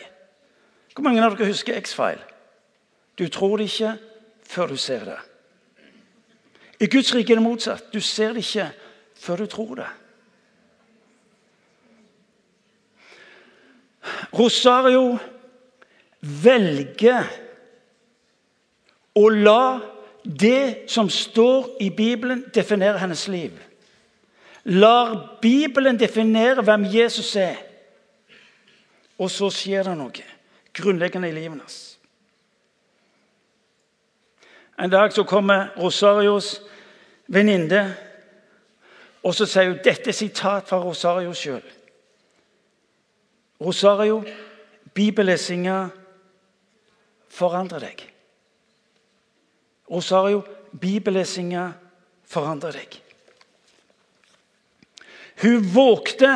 Hvor 0.94 1.04
mange 1.04 1.22
av 1.22 1.34
dere 1.34 1.50
husker 1.50 1.76
X-File? 1.76 2.22
Du 3.18 3.26
tror 3.28 3.58
det 3.58 3.68
ikke, 3.70 3.96
før 4.48 4.72
du 4.72 4.76
ser 4.80 5.04
det. 5.04 5.18
I 6.80 6.88
Guds 6.90 7.12
rike 7.14 7.32
er 7.32 7.38
det 7.38 7.44
motsatt. 7.44 7.92
Du 7.92 8.00
ser 8.00 8.34
det 8.34 8.44
ikke 8.44 8.70
før 9.18 9.44
du 9.44 9.46
tror 9.46 9.74
det. 9.78 9.90
Rosario 14.34 15.14
velger 16.20 17.28
å 19.14 19.28
la 19.30 19.80
det 20.24 20.90
som 20.90 21.08
står 21.12 21.76
i 21.84 21.90
Bibelen, 21.94 22.44
definere 22.54 22.98
hennes 22.98 23.28
liv. 23.28 23.52
Lar 24.64 25.38
Bibelen 25.42 25.98
definere 26.00 26.62
hvem 26.62 26.86
Jesus 26.94 27.36
er. 27.36 27.56
Og 29.18 29.30
så 29.30 29.50
skjer 29.52 29.84
det 29.86 29.96
noe 29.98 30.24
grunnleggende 30.74 31.28
i 31.28 31.34
livet 31.36 31.60
hans. 31.60 31.98
En 34.80 34.90
dag 34.90 35.12
så 35.12 35.22
kommer 35.22 35.68
Rosarios 35.78 36.62
venninne, 37.26 37.96
og 39.22 39.34
så 39.34 39.46
sier 39.46 39.70
hun 39.70 39.78
dette 39.84 40.10
er 40.10 40.16
sitat 40.16 40.66
fra 40.68 40.80
Rosario 40.82 41.32
sjøl. 41.36 41.62
Rosario, 43.60 44.18
bibellesinga 44.94 45.78
forandrer 47.30 47.86
deg. 47.86 48.02
Rosario, 49.90 50.42
bibellesinga 50.80 51.70
forandrer 52.26 52.80
deg. 52.80 53.03
Hun 55.42 55.64
vågte, 55.74 56.30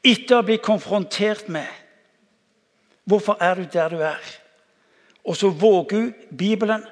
etter 0.00 0.38
å 0.38 0.46
bli 0.46 0.56
konfrontert 0.62 1.50
med 1.52 1.68
Hvorfor 3.10 3.40
er 3.42 3.58
du 3.58 3.64
der 3.72 3.88
du 3.90 4.02
er? 4.06 4.26
Og 5.24 5.36
så 5.36 5.48
våger 5.50 5.96
hun 5.96 6.14
Bibelen. 6.38 6.84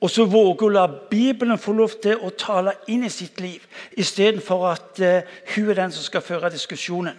Og 0.00 0.10
så 0.10 0.24
våger 0.24 0.66
hun 0.66 0.72
la 0.72 0.86
Bibelen 1.10 1.58
få 1.58 1.72
lov 1.72 1.94
til 2.02 2.18
å 2.18 2.32
tale 2.34 2.74
inn 2.90 3.04
i 3.06 3.10
sitt 3.12 3.38
liv, 3.40 3.62
istedenfor 3.94 4.64
at 4.72 4.98
uh, 4.98 5.28
hun 5.54 5.70
er 5.70 5.78
den 5.78 5.94
som 5.94 6.02
skal 6.02 6.24
føre 6.26 6.50
diskusjonen 6.50 7.14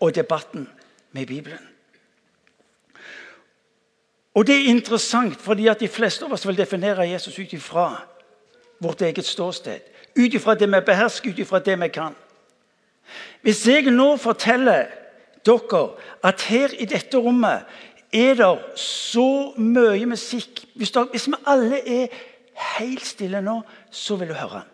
og 0.00 0.14
debatten 0.16 0.64
med 1.12 1.26
Bibelen. 1.26 1.60
Og 4.34 4.46
Det 4.46 4.54
er 4.54 4.70
interessant, 4.72 5.36
fordi 5.40 5.68
at 5.68 5.80
de 5.80 5.88
fleste 5.88 6.24
av 6.24 6.32
oss 6.32 6.46
vil 6.46 6.56
definere 6.56 7.06
Jesus 7.06 7.38
ut 7.38 7.52
ifra 7.52 7.90
vårt 8.82 9.02
eget 9.02 9.26
ståsted. 9.26 9.80
Ut 10.18 10.34
ifra 10.34 10.54
det 10.54 10.68
vi 10.70 10.80
behersker, 10.86 11.30
ut 11.30 11.38
ifra 11.38 11.58
det 11.58 11.80
vi 11.80 11.88
kan. 11.88 12.14
Hvis 13.42 13.66
jeg 13.68 13.90
nå 13.92 14.16
forteller 14.16 14.86
dere 15.44 15.82
at 16.24 16.42
her 16.48 16.72
i 16.80 16.86
dette 16.88 17.18
rommet 17.20 17.66
er 18.14 18.38
det 18.38 18.78
så 18.80 19.52
mye 19.58 20.06
musikk 20.06 20.62
hvis, 20.74 20.92
dere, 20.94 21.10
hvis, 21.12 21.26
vi 21.28 21.40
alle 21.46 21.80
er 21.82 22.14
helt 22.78 23.04
stille 23.06 23.42
nå, 23.42 23.58
så 23.90 24.16
vil 24.16 24.30
du 24.30 24.38
høre 24.38 24.62
den. 24.62 24.70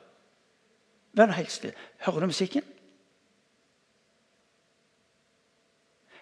Vær 1.18 1.32
helt 1.34 1.52
stille. 1.52 1.74
Hører 2.04 2.20
du 2.20 2.26
musikken? 2.30 2.62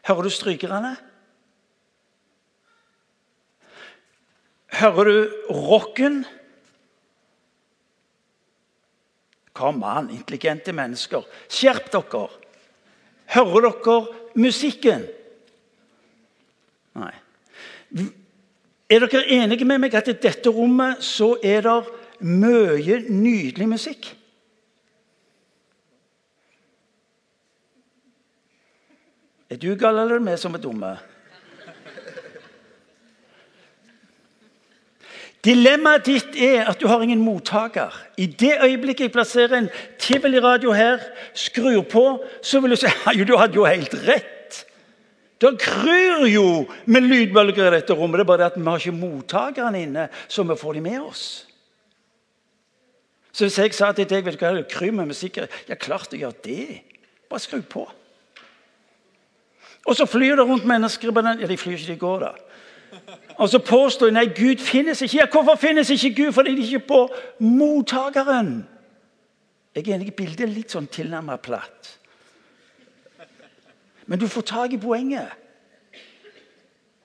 Hører 0.08 0.22
du 0.22 0.30
strykerne? 0.30 0.96
Hører 4.72 5.04
du 5.04 5.30
rocken? 5.50 6.25
Kom 9.58 9.82
an, 9.82 10.10
intelligente 10.14 10.72
mennesker. 10.72 11.24
Skjerp 11.50 11.90
dere! 11.90 12.28
Hører 13.34 13.66
dere 13.66 13.96
musikken? 14.38 15.02
Nei. 16.98 17.14
Er 18.88 19.04
dere 19.04 19.24
enige 19.34 19.66
med 19.68 19.82
meg 19.82 19.96
at 19.98 20.08
i 20.08 20.14
dette 20.16 20.52
rommet 20.54 21.02
så 21.04 21.34
er 21.42 21.66
det 21.66 21.76
mye 22.22 23.02
nydelig 23.10 23.68
musikk? 23.74 24.08
Er 29.48 29.58
du 29.60 29.72
gal, 29.80 29.96
eller 29.96 30.20
er 30.20 30.26
vi 30.28 30.40
som 30.40 30.54
er 30.54 30.62
dumme? 30.62 30.94
Dilemmaet 35.49 36.05
ditt 36.05 36.35
er 36.37 36.67
at 36.69 36.81
du 36.81 36.88
har 36.90 37.00
ingen 37.00 37.23
mottaker. 37.25 37.95
I 38.21 38.26
det 38.26 38.59
øyeblikket 38.64 39.07
jeg 39.07 39.12
plasserer 39.14 39.55
en 39.57 39.69
tivoliradio 40.00 40.75
her, 40.76 41.00
skrur 41.33 41.87
på, 41.88 42.05
så 42.43 42.61
vil 42.61 42.75
du 42.75 42.76
si 42.76 42.90
at 42.90 43.23
du 43.28 43.37
hadde 43.38 43.57
jo 43.57 43.64
helt 43.64 43.95
rett. 44.05 44.64
Det 45.40 45.55
kryr 45.62 46.26
jo 46.28 46.67
med 46.90 47.07
lydbølger 47.07 47.69
i 47.69 47.76
dette 47.78 47.95
rommet. 47.95 48.19
Det 48.19 48.26
er 48.26 48.28
bare 48.28 48.43
det 48.43 48.50
at 48.50 48.59
vi 48.59 48.67
har 48.67 48.83
ikke 48.83 48.99
mottakerne 48.99 49.83
inne, 49.87 50.09
så 50.28 50.43
vi 50.43 50.57
får 50.59 50.76
de 50.76 50.83
med 50.85 50.99
oss. 51.00 51.25
Så 53.33 53.47
hvis 53.47 53.59
jeg 53.59 53.75
sa 53.76 53.93
til 53.95 54.09
deg 54.11 54.26
vet 54.26 54.35
du 54.35 54.43
hva, 54.43 54.50
det 54.57 54.67
kryr 54.73 54.93
med 54.93 55.12
musikk 55.12 55.38
Ja, 55.38 55.78
klart 55.78 56.11
det 56.11 56.19
gjør 56.25 56.35
det. 56.45 56.83
Bare 57.31 57.40
skru 57.40 57.62
på. 57.62 57.87
Og 59.87 59.97
så 59.97 60.09
flyr 60.11 60.37
det 60.37 60.45
rundt 60.49 60.67
mennesker 60.67 61.14
på 61.14 61.23
den 61.23 61.40
Ja, 61.40 61.47
de 61.47 61.57
flyr 61.57 61.78
ikke, 61.78 61.93
de 61.93 61.99
går, 62.02 62.26
da. 62.26 62.48
Og 63.38 63.49
så 63.49 63.59
påstår 63.59 64.07
de 64.11 64.16
nei, 64.16 64.26
Gud 64.35 64.62
finnes 64.62 65.02
ikke. 65.02 65.16
Ja, 65.16 65.26
Hvorfor 65.33 65.54
finnes 65.61 65.90
ikke 65.90 66.14
Gud? 66.14 66.33
Fordi 66.33 66.54
de 66.57 66.62
ikke 66.62 66.83
er 66.83 66.88
på 66.88 67.02
mottakeren. 67.38 68.68
Jeg 69.75 69.88
er 69.88 69.95
enig 69.95 70.09
i 70.11 70.16
bildet 70.16 70.40
er 70.47 70.50
litt 70.50 70.75
sånn 70.75 70.88
tilnærmet 70.90 71.42
platt. 71.45 71.92
Men 74.09 74.18
du 74.18 74.26
får 74.26 74.47
tak 74.49 74.73
i 74.75 74.80
poenget. 74.80 75.28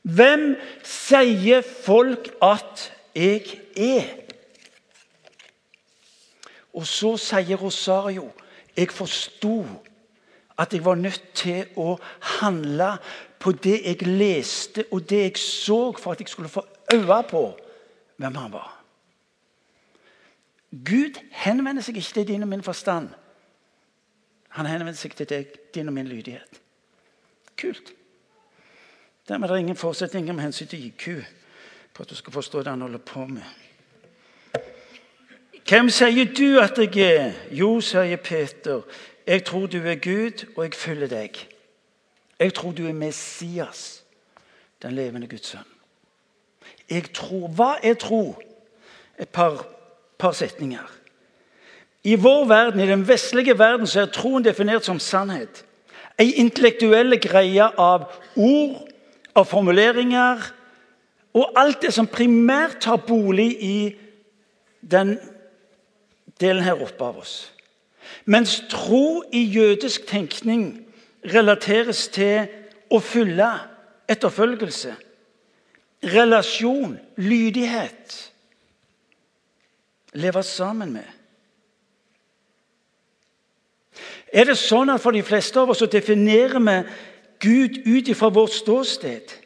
Hvem 0.03 0.55
sier 0.87 1.61
folk 1.61 2.31
at 2.43 2.89
jeg 3.15 3.59
er? 3.77 4.07
Og 6.73 6.87
så 6.89 7.13
sier 7.21 7.61
Rosario 7.61 8.31
jeg 8.73 8.89
forsto 8.89 9.59
at 10.57 10.73
jeg 10.73 10.85
var 10.85 10.97
nødt 10.97 11.23
til 11.37 11.69
å 11.77 11.93
handle 12.39 12.95
på 13.43 13.51
det 13.51 13.81
jeg 13.83 14.07
leste 14.07 14.85
og 14.91 15.09
det 15.09 15.19
jeg 15.21 15.37
så, 15.37 15.91
for 15.99 16.11
at 16.11 16.19
jeg 16.19 16.29
skulle 16.31 16.49
få 16.49 16.63
øye 16.93 17.23
på 17.29 17.59
hvem 18.17 18.35
han 18.35 18.51
var. 18.51 18.83
Gud 20.71 21.19
henvender 21.31 21.83
seg 21.83 21.97
ikke 21.97 22.13
til 22.13 22.27
din 22.27 22.41
og 22.41 22.47
min 22.47 22.63
forstand. 22.63 23.09
Han 24.49 24.65
henvender 24.65 24.95
seg 24.97 25.15
til 25.17 25.29
deg, 25.29 25.51
din 25.75 25.87
og 25.87 25.93
min 25.93 26.07
lydighet. 26.07 26.61
Kult. 27.59 27.93
Dermed 29.27 29.49
er 29.49 29.53
det 29.53 29.59
ingen 29.59 29.75
forutsetninger 29.75 30.33
med 30.33 30.43
hensyn 30.43 30.67
til 30.67 30.85
IQ 30.85 31.23
for 31.93 32.03
at 32.03 32.09
du 32.09 32.15
skal 32.15 32.33
forstå 32.33 32.59
det 32.59 32.67
han 32.67 32.81
holder 32.81 32.97
på 32.97 33.25
med. 33.25 33.43
Hvem 35.69 35.89
sier 35.89 36.33
du 36.37 36.59
at 36.59 36.77
jeg 36.77 36.97
er? 36.97 37.31
Jo, 37.51 37.79
sier 37.81 38.15
Peter. 38.15 38.81
Jeg 39.27 39.45
tror 39.45 39.67
du 39.67 39.77
er 39.77 39.95
Gud, 39.95 40.45
og 40.55 40.63
jeg 40.63 40.73
følger 40.73 41.07
deg. 41.07 41.52
Jeg 42.43 42.53
tror 42.53 42.71
du 42.71 42.87
er 42.87 42.93
Messias, 42.93 44.03
den 44.81 44.91
levende 44.91 45.27
Guds 45.27 45.47
sønn. 45.47 45.69
Jeg 46.89 47.13
tror 47.15 47.47
Hva 47.47 47.77
er 47.83 47.93
tro? 47.95 48.35
Et 49.19 49.29
par, 49.29 49.63
par 50.19 50.31
setninger. 50.35 50.83
I 52.03 52.15
vår 52.15 52.45
verden, 52.45 52.79
i 52.79 52.87
den 52.87 53.07
vestlige 53.07 53.55
verden 53.59 53.87
så 53.87 54.01
er 54.01 54.11
troen 54.11 54.43
definert 54.43 54.83
som 54.83 54.99
sannhet. 54.99 55.63
Ei 56.19 56.33
intellektuell 56.43 57.15
greie 57.21 57.69
av 57.79 58.09
ord, 58.35 58.89
av 59.35 59.47
formuleringer 59.47 60.43
og 61.33 61.55
alt 61.57 61.81
det 61.81 61.93
som 61.95 62.11
primært 62.11 62.81
tar 62.83 62.99
bolig 63.07 63.49
i 63.63 63.77
den 64.81 65.15
delen 66.41 66.63
her 66.63 66.83
oppe 66.83 67.07
av 67.07 67.23
oss. 67.23 67.53
Mens 68.25 68.59
tro 68.69 69.23
i 69.31 69.45
jødisk 69.47 70.09
tenkning 70.11 70.82
relateres 71.25 72.07
til 72.11 72.47
å 72.91 72.99
følge, 72.99 73.49
etterfølgelse, 74.11 74.93
relasjon, 76.13 76.97
lydighet. 77.17 78.17
Leve 80.13 80.43
sammen 80.43 80.91
med. 80.93 81.07
Er 84.33 84.49
det 84.49 84.57
sånn 84.57 84.89
at 84.89 85.01
for 85.01 85.13
de 85.13 85.23
fleste 85.25 85.61
av 85.61 85.69
oss 85.69 85.81
så 85.83 85.89
definerer 85.89 86.59
vi 86.59 86.77
Gud 87.43 87.79
ut 87.85 88.09
ifra 88.09 88.31
vårt 88.33 88.53
ståsted? 88.55 89.39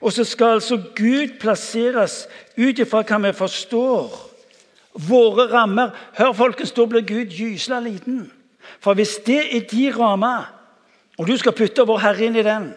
Og 0.00 0.12
så 0.12 0.24
skal 0.24 0.58
altså 0.58 0.78
Gud 0.96 1.38
plasseres 1.40 2.24
ut 2.56 2.78
ifra 2.78 3.02
hva 3.04 3.20
vi 3.24 3.32
forstår 3.36 4.16
våre 5.08 5.46
rammer. 5.52 5.92
Hør, 6.16 6.32
folkens, 6.36 6.72
da 6.72 6.84
blir 6.88 7.04
Gud 7.04 7.32
gysla 7.32 7.80
liten. 7.84 8.26
For 8.80 8.96
hvis 8.96 9.16
det 9.26 9.40
er 9.56 9.64
de 9.70 9.88
rammer, 9.96 10.48
og 11.16 11.28
du 11.28 11.36
skal 11.36 11.56
putte 11.56 11.86
vår 11.88 12.02
Herre 12.04 12.28
inn 12.28 12.36
i 12.36 12.44
den, 12.44 12.70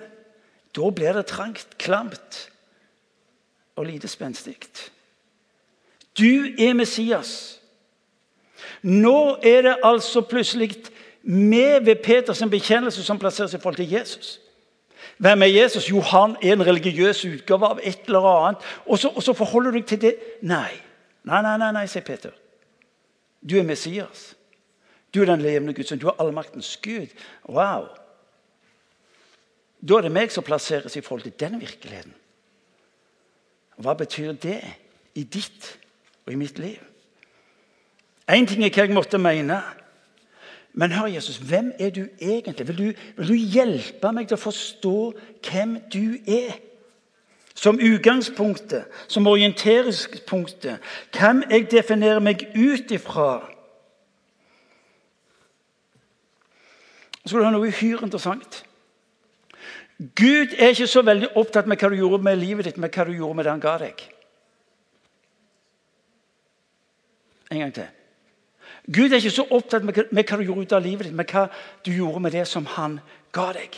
da 0.76 0.90
blir 0.96 1.18
det 1.18 1.26
trangt, 1.32 1.78
klamt 1.82 2.46
og 3.76 3.86
lite 3.86 4.08
spenstig. 4.08 4.58
Du 6.18 6.52
er 6.60 6.74
Messias. 6.74 7.60
Nå 8.82 9.38
er 9.44 9.62
det 9.62 9.76
altså 9.84 10.22
plutselig 10.22 10.76
med 11.24 11.86
ved 11.86 11.96
Peters 12.04 12.44
bekjennelse 12.52 13.04
som 13.04 13.20
plasseres 13.20 13.54
i 13.54 13.60
forhold 13.60 13.76
til 13.76 13.92
Jesus. 13.92 14.40
Hvem 15.18 15.42
er 15.42 15.46
Jesus? 15.46 15.90
Jo, 15.90 16.00
han 16.00 16.36
er 16.44 16.54
en 16.54 16.66
religiøs 16.68 17.26
utgave 17.26 17.68
av 17.68 17.80
et 17.84 18.08
eller 18.08 18.28
annet. 18.28 18.62
Og 18.86 19.00
så, 19.00 19.10
og 19.10 19.24
så 19.24 19.34
forholder 19.34 19.72
du 19.72 19.78
deg 19.78 19.86
til 19.86 20.02
det. 20.02 20.16
Nei. 20.42 20.72
Nei, 21.28 21.42
nei, 21.44 21.58
nei, 21.60 21.72
nei, 21.76 21.86
sier 21.92 22.04
Peter. 22.08 22.32
Du 23.44 23.58
er 23.60 23.68
Messias. 23.68 24.34
Du 25.14 25.22
er 25.22 25.28
den 25.28 25.44
levende 25.44 25.74
Guds 25.74 25.92
sønn. 25.92 26.00
Du 26.00 26.08
er 26.08 26.20
allmaktens 26.20 26.78
Gud. 26.84 27.12
Wow. 27.50 27.90
Da 29.80 29.98
er 29.98 30.08
det 30.08 30.12
meg 30.12 30.32
som 30.32 30.44
plasseres 30.44 30.96
i 30.96 31.02
forhold 31.02 31.24
til 31.28 31.36
den 31.40 31.60
virkeligheten. 31.62 32.14
Hva 33.80 33.96
betyr 33.96 34.34
det 34.36 34.60
i 35.16 35.24
ditt 35.24 35.78
og 36.26 36.34
i 36.34 36.40
mitt 36.40 36.60
liv? 36.60 36.80
Én 38.30 38.46
ting 38.46 38.64
er 38.64 38.74
hva 38.74 38.86
jeg 38.86 38.94
måtte 38.94 39.18
mene. 39.18 39.62
Men 40.74 40.92
hør, 40.92 41.08
Jesus, 41.10 41.38
hvem 41.38 41.72
er 41.80 41.90
du 41.90 42.04
egentlig? 42.22 42.68
Vil 42.68 42.78
du, 42.78 42.90
vil 43.18 43.28
du 43.28 43.34
hjelpe 43.34 44.12
meg 44.14 44.28
til 44.28 44.38
å 44.38 44.44
forstå 44.44 44.98
hvem 45.48 45.80
du 45.94 46.20
er? 46.28 46.60
som 47.60 47.80
utgangspunktet, 47.80 48.86
som 49.08 49.28
orienteringspunktet. 49.28 50.80
Hvem 51.12 51.44
jeg 51.50 51.72
definerer 51.72 52.20
meg 52.24 52.46
ut 52.56 52.92
ifra. 52.92 53.42
Så 57.26 57.34
skal 57.34 57.42
du 57.42 57.48
ha 57.50 57.52
noe 57.52 57.68
uhyre 57.68 58.00
interessant. 58.08 58.62
Gud 60.00 60.56
er 60.58 60.72
ikke 60.72 60.88
så 60.88 61.02
veldig 61.04 61.34
opptatt 61.36 61.68
med 61.68 61.78
hva 61.78 61.90
du 61.92 61.98
gjorde 62.00 62.24
med 62.24 62.40
livet 62.40 62.70
ditt, 62.70 62.78
men 62.80 62.92
hva 62.94 63.04
du 63.04 63.12
gjorde 63.18 63.36
med 63.36 63.46
det 63.46 63.52
han 63.52 63.64
ga 63.64 63.76
deg. 63.82 64.04
En 67.52 67.60
gang 67.60 67.74
til. 67.76 67.90
Gud 68.88 69.12
er 69.12 69.20
ikke 69.20 69.34
så 69.36 69.46
opptatt 69.52 69.84
med 69.84 70.24
hva 70.24 70.38
du 70.40 70.46
gjorde 70.46 70.62
ut 70.62 70.78
av 70.78 70.86
livet 70.86 71.10
ditt, 71.10 71.18
men 71.18 71.28
hva 71.28 71.50
du 71.86 71.92
gjorde 71.92 72.24
med 72.24 72.32
det 72.38 72.46
som 72.48 72.66
han 72.78 73.00
ga 73.36 73.50
deg. 73.60 73.76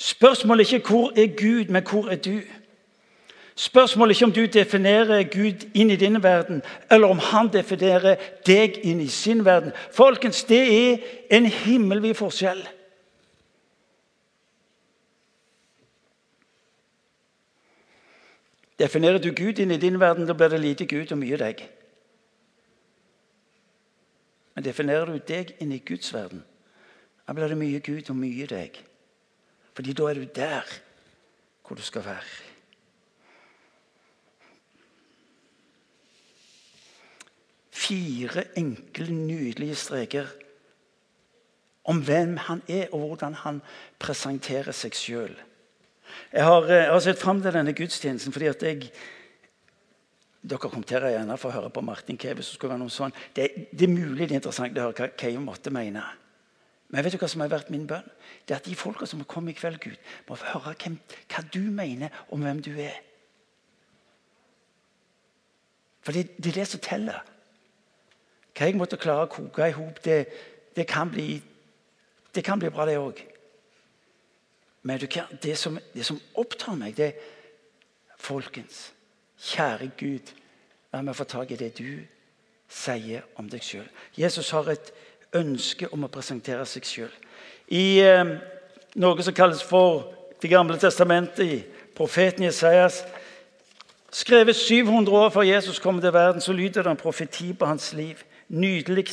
Spørsmålet 0.00 0.64
er 0.64 0.74
ikke 0.74 0.88
'hvor 0.88 1.12
er 1.16 1.26
Gud', 1.36 1.70
men 1.70 1.82
'hvor 1.82 2.08
er 2.08 2.16
du'? 2.16 2.48
Spørsmålet 3.54 4.10
er 4.10 4.16
ikke 4.16 4.24
om 4.24 4.32
du 4.32 4.58
definerer 4.58 5.22
Gud 5.22 5.68
inn 5.74 5.90
i 5.90 5.96
din 5.96 6.22
verden, 6.22 6.62
eller 6.90 7.08
om 7.08 7.18
han 7.18 7.48
definerer 7.52 8.16
deg 8.46 8.78
inn 8.82 9.00
i 9.00 9.08
sin 9.08 9.44
verden. 9.44 9.72
Folkens, 9.92 10.44
det 10.44 10.92
er 10.92 10.98
en 11.30 11.46
himmelvid 11.46 12.14
forskjell. 12.14 12.68
Definerer 18.80 19.20
du 19.20 19.34
Gud 19.36 19.58
inn 19.60 19.74
i 19.74 19.80
din 19.80 20.00
verden, 20.00 20.26
da 20.26 20.32
blir 20.32 20.48
det 20.48 20.60
lite 20.60 20.86
Gud 20.88 21.12
og 21.12 21.18
mye 21.20 21.36
deg. 21.36 21.60
Men 24.54 24.64
definerer 24.64 25.10
du 25.10 25.18
deg 25.28 25.52
inn 25.60 25.74
i 25.76 25.82
Guds 25.84 26.14
verden, 26.14 26.40
da 27.26 27.36
blir 27.36 27.52
det 27.52 27.58
mye 27.60 27.82
Gud 27.84 28.08
og 28.08 28.16
mye 28.16 28.46
deg. 28.48 28.78
Fordi 29.76 29.92
da 29.96 30.08
er 30.08 30.20
du 30.20 30.24
der 30.34 30.78
hvor 31.66 31.76
du 31.76 31.82
skal 31.82 32.04
være. 32.04 32.48
Fire 37.70 38.44
enkle, 38.58 39.12
nydelige 39.12 39.74
streker 39.74 40.32
om 41.84 42.02
hvem 42.04 42.36
han 42.36 42.62
er, 42.68 42.88
og 42.92 43.06
hvordan 43.06 43.34
han 43.34 43.62
presenterer 43.98 44.72
seg 44.74 44.96
sjøl. 44.98 45.38
Jeg, 46.32 46.44
har, 46.46 46.68
jeg, 46.70 46.90
har 46.90 47.02
sett 47.04 47.20
fram 47.20 47.42
til 47.42 47.54
denne 47.54 47.74
gudstjenesten 47.76 48.34
fordi 48.34 48.52
at 48.52 48.68
jeg 48.68 48.92
Dere 50.40 50.70
kommenterer 50.72 51.12
gjerne 51.12 51.34
for 51.36 51.50
å 51.50 51.56
høre 51.58 51.68
på 51.68 51.82
Martin 51.84 52.16
Keve. 52.16 52.40
så 52.40 52.54
skulle 52.54 52.72
være 52.72 52.80
noe 52.80 52.92
sånn. 52.92 53.12
Det, 53.36 53.44
det, 53.76 53.84
er 53.84 53.92
mulig 53.92 54.24
det 54.24 54.32
er 54.32 54.38
interessant 54.38 54.78
å 54.78 54.86
høre 54.86 54.96
hva 54.96 55.08
Keve 55.20 55.42
måtte 55.44 55.68
mene. 55.68 56.00
Men 56.88 57.04
vet 57.04 57.12
du 57.12 57.20
hva 57.20 57.28
som 57.28 57.42
har 57.44 57.50
vært 57.52 57.68
min 57.70 57.84
bønn? 57.86 58.06
Det 58.48 58.54
er 58.54 58.62
at 58.62 58.66
de 58.66 58.78
folka 58.78 59.04
som 59.06 59.20
har 59.20 59.28
kommet 59.28 59.52
i 59.52 59.60
kveld, 59.60 59.76
Gud, 59.82 59.98
må 60.30 60.38
få 60.40 60.54
høre 60.54 60.72
hvem, 60.80 60.96
hva 61.28 61.44
du 61.52 61.60
mener 61.68 62.16
om 62.32 62.40
hvem 62.40 62.62
du 62.64 62.72
er. 62.80 62.96
For 66.00 66.16
det, 66.16 66.38
det 66.40 66.54
er 66.54 66.62
det 66.62 66.66
som 66.70 66.82
teller. 66.82 67.20
Hva 68.56 68.70
jeg 68.70 68.80
måtte 68.80 68.98
klare 69.00 69.28
å 69.28 69.30
koke 69.30 69.68
i 69.68 69.76
hop, 69.76 70.00
det, 70.04 70.22
det, 70.76 70.88
kan 70.88 71.12
bli, 71.12 71.36
det 72.34 72.44
kan 72.48 72.58
bli 72.58 72.72
bra, 72.72 72.88
det 72.88 72.96
òg. 72.98 73.20
Men 74.82 75.00
det 75.42 75.56
som, 75.58 75.78
det 75.94 76.06
som 76.06 76.20
opptar 76.34 76.78
meg, 76.78 76.96
det 76.96 77.12
er 77.12 77.36
Folkens, 78.20 78.90
kjære 79.40 79.90
Gud, 79.96 80.32
la 80.92 81.00
meg 81.00 81.16
få 81.16 81.24
tak 81.24 81.50
i 81.54 81.56
det 81.56 81.70
du 81.78 82.02
sier 82.68 83.24
om 83.40 83.48
deg 83.48 83.64
sjøl. 83.64 83.86
Jesus 84.12 84.50
har 84.52 84.68
et 84.68 84.90
ønske 85.36 85.88
om 85.94 86.04
å 86.04 86.10
presentere 86.12 86.66
seg 86.68 86.84
sjøl. 86.84 87.14
I 87.72 88.02
eh, 88.04 88.34
noe 89.00 89.24
som 89.24 89.36
kalles 89.36 89.62
for 89.64 90.16
Det 90.40 90.48
gamle 90.48 90.78
testamentet, 90.80 91.44
i 91.44 91.90
profeten 91.92 92.46
Jesajas, 92.46 93.02
skrevet 94.08 94.56
700 94.56 95.12
år 95.12 95.28
før 95.34 95.44
Jesus 95.44 95.78
kom 95.78 95.98
til 96.00 96.14
verden, 96.14 96.40
så 96.40 96.54
lyder 96.56 96.82
det 96.82 96.94
en 96.94 96.96
profeti 96.96 97.52
på 97.52 97.68
hans 97.68 97.92
liv. 97.92 98.22
Nydelig 98.48 99.04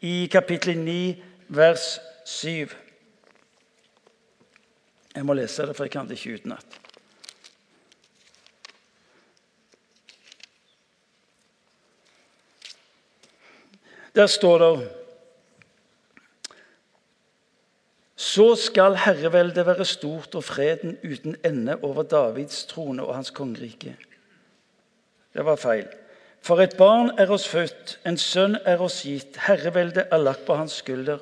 i 0.00 0.28
kapittel 0.30 0.78
9, 0.78 1.16
vers 1.48 1.98
7. 2.24 2.70
Jeg 5.20 5.26
må 5.28 5.34
lese 5.36 5.66
det, 5.68 5.74
for 5.76 5.84
jeg 5.84 5.92
kan 5.92 6.06
det 6.08 6.16
ikke 6.16 6.38
utenat. 6.40 6.76
Der 14.16 14.26
står 14.26 14.58
det 14.62 14.70
så 18.16 18.54
skal 18.56 18.96
herreveldet 18.96 19.66
være 19.66 19.84
stort 19.84 20.34
og 20.40 20.44
freden 20.44 20.96
uten 21.04 21.36
ende 21.44 21.76
over 21.82 22.02
Davids 22.02 22.64
trone 22.64 23.04
og 23.04 23.14
hans 23.14 23.30
kongerike. 23.30 23.96
Det 25.34 25.44
var 25.44 25.60
feil. 25.60 25.84
For 26.40 26.64
et 26.64 26.78
barn 26.78 27.12
er 27.18 27.28
oss 27.28 27.44
født, 27.48 27.98
en 28.08 28.16
sønn 28.16 28.56
er 28.64 28.80
oss 28.80 29.02
gitt, 29.04 29.36
herreveldet 29.36 30.08
er 30.08 30.24
lagt 30.24 30.46
på 30.48 30.56
hans 30.56 30.80
skulder. 30.80 31.20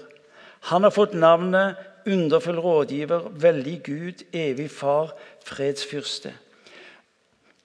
Han 0.71 0.87
har 0.87 0.95
fått 0.95 1.19
navnet 1.19 1.88
underfull 2.07 2.59
rådgiver, 2.59 3.29
veldig 3.29 3.81
Gud, 3.85 4.25
evig 4.33 4.71
far, 4.71 5.15
fredsfyrste. 5.45 6.35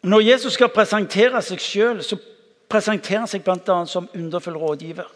Når 0.04 0.20
Jesus 0.20 0.54
skal 0.54 0.70
presentere 0.70 1.42
seg 1.42 1.62
sjøl, 1.64 2.02
så 2.04 2.18
presenterer 2.70 3.24
han 3.24 3.30
seg 3.32 3.44
bl.a. 3.46 3.86
som 3.88 4.10
underfull 4.16 4.58
rådgiver. 4.60 5.08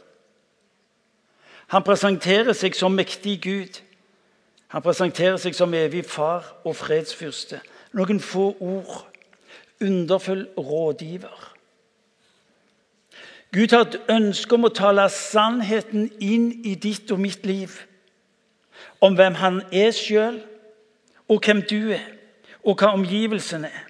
Han 1.67 1.84
presenterer 1.84 2.56
seg 2.56 2.75
som 2.75 2.95
mektig 2.95 3.41
Gud. 3.43 3.82
Han 4.71 4.84
presenterer 4.84 5.36
seg 5.41 5.56
som 5.56 5.73
evig 5.75 6.06
far 6.08 6.47
og 6.63 6.75
fredsfyrste. 6.75 7.60
Noen 7.95 8.19
få 8.23 8.53
ord. 8.60 9.03
Underfull 9.84 10.47
rådgiver. 10.58 11.53
Gud 13.51 13.71
har 13.71 13.86
et 13.86 13.99
ønske 14.12 14.56
om 14.56 14.67
å 14.67 14.73
tale 14.75 15.06
sannheten 15.12 16.10
inn 16.23 16.49
i 16.67 16.75
ditt 16.75 17.12
og 17.15 17.21
mitt 17.23 17.45
liv. 17.47 17.77
Om 19.01 19.15
hvem 19.15 19.33
han 19.33 19.62
er 19.71 19.91
sjøl, 19.91 20.39
og 21.27 21.43
hvem 21.45 21.62
du 21.69 21.91
er, 21.91 22.05
og 22.63 22.79
hva 22.79 22.93
omgivelsene 22.95 23.67
er. 23.67 23.86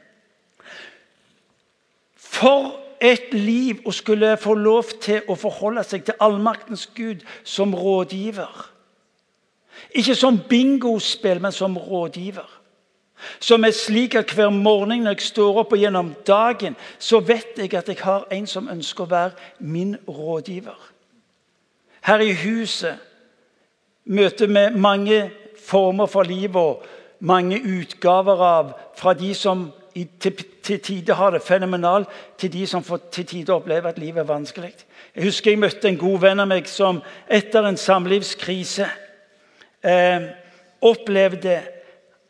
For 2.17 2.73
et 3.01 3.33
liv 3.33 3.85
å 3.85 3.93
skulle 3.93 4.35
få 4.41 4.55
lov 4.57 4.97
til 5.01 5.25
å 5.29 5.37
forholde 5.37 5.83
seg 5.85 6.05
til 6.05 6.17
allmaktens 6.23 6.87
Gud 6.97 7.23
som 7.45 7.75
rådgiver. 7.77 8.71
Ikke 9.97 10.15
som 10.17 10.39
bingospill, 10.49 11.41
men 11.41 11.53
som 11.53 11.77
rådgiver. 11.77 12.49
Som 13.39 13.65
er 13.65 13.73
slik 13.73 14.15
at 14.15 14.33
hver 14.33 14.49
morgen 14.53 15.03
når 15.05 15.17
jeg 15.17 15.29
står 15.31 15.61
opp 15.63 15.73
og 15.73 15.81
gjennom 15.81 16.11
dagen, 16.27 16.75
så 16.99 17.19
vet 17.19 17.57
jeg 17.57 17.73
at 17.73 17.89
jeg 17.89 18.01
har 18.03 18.27
en 18.33 18.45
som 18.49 18.69
ønsker 18.69 19.05
å 19.05 19.09
være 19.09 19.49
min 19.59 19.95
rådgiver. 20.07 20.77
Her 22.05 22.21
i 22.21 22.33
huset 22.33 23.01
møter 24.07 24.47
vi 24.47 24.79
mange 24.79 25.31
former 25.67 26.07
for 26.07 26.27
liv 26.27 26.55
og 26.55 26.85
mange 27.19 27.59
utgaver 27.59 28.43
av 28.43 28.71
fra 28.97 29.13
de 29.17 29.33
som 29.35 29.67
til, 30.21 30.33
til 30.63 30.79
tider 30.79 31.17
har 31.17 31.31
det 31.33 31.41
fenomenalt, 31.41 32.09
til 32.37 32.51
de 32.53 32.67
som 32.67 32.83
får, 32.85 33.07
til 33.11 33.25
tider 33.25 33.55
opplever 33.55 33.89
at 33.89 33.97
livet 33.97 34.21
er 34.21 34.29
vanskelig. 34.29 34.73
Jeg 35.15 35.23
husker 35.23 35.51
jeg 35.51 35.59
møtte 35.59 35.89
en 35.89 35.97
god 35.97 36.19
venn 36.21 36.43
av 36.43 36.49
meg 36.51 36.69
som 36.69 37.01
etter 37.25 37.65
en 37.65 37.79
samlivskrise 37.81 38.85
eh, 39.81 40.27
opplevde 40.85 41.57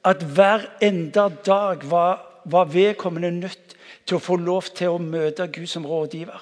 at 0.07 0.23
hver 0.23 0.63
enda 0.81 1.27
dag 1.45 1.83
var, 1.89 2.21
var 2.45 2.71
vedkommende 2.71 3.31
nødt 3.41 3.75
til 4.07 4.15
å 4.15 4.23
få 4.23 4.37
lov 4.39 4.71
til 4.75 4.95
å 4.95 5.01
møte 5.03 5.49
Gud 5.51 5.67
som 5.67 5.85
rådgiver. 5.85 6.39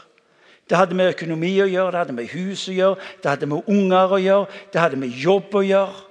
Det 0.70 0.78
hadde 0.78 0.98
med 0.98 1.14
økonomi 1.14 1.52
å 1.62 1.70
gjøre, 1.70 1.92
det 1.94 2.00
hadde 2.00 2.18
med 2.18 2.32
hus 2.34 2.66
å 2.72 2.74
gjøre, 2.74 3.08
det 3.22 3.30
hadde 3.30 3.50
med 3.50 3.70
unger 3.70 4.16
å 4.16 4.22
gjøre, 4.22 4.62
det 4.74 4.82
hadde 4.82 5.00
med 5.02 5.18
jobb 5.22 5.54
å 5.54 5.62
gjøre. 5.66 6.04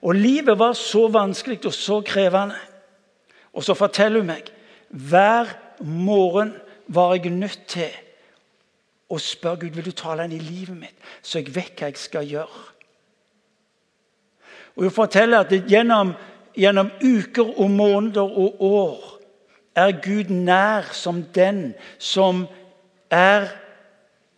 Og 0.00 0.16
livet 0.16 0.58
var 0.58 0.72
så 0.78 1.04
vanskelig 1.12 1.60
og 1.68 1.74
så 1.76 2.00
krevende. 2.00 2.56
Og 3.52 3.64
så 3.66 3.76
forteller 3.76 4.22
hun 4.22 4.30
meg 4.32 4.48
hver 4.90 5.52
morgen 5.84 6.54
var 6.90 7.14
jeg 7.14 7.34
nødt 7.34 7.66
til 7.68 7.92
å 9.10 9.18
spørre 9.18 9.66
Gud 9.66 9.76
vil 9.76 9.90
du 9.90 9.94
tale 9.96 10.24
inn 10.26 10.34
i 10.34 10.42
livet 10.42 10.76
mitt, 10.78 10.96
så 11.22 11.40
jeg 11.40 11.52
vet 11.54 11.74
hva 11.76 11.90
jeg 11.90 12.00
skal 12.00 12.26
gjøre. 12.26 12.66
Og 14.76 14.86
Hun 14.86 14.94
forteller 14.94 15.44
at 15.44 15.52
gjennom, 15.70 16.14
gjennom 16.56 16.90
uker 17.02 17.58
og 17.60 17.70
måneder 17.70 18.22
og 18.22 18.62
år 18.64 19.08
er 19.76 19.98
Gud 20.02 20.30
nær 20.30 20.88
som 20.94 21.22
den 21.34 21.74
som 21.98 22.46
er 23.10 23.50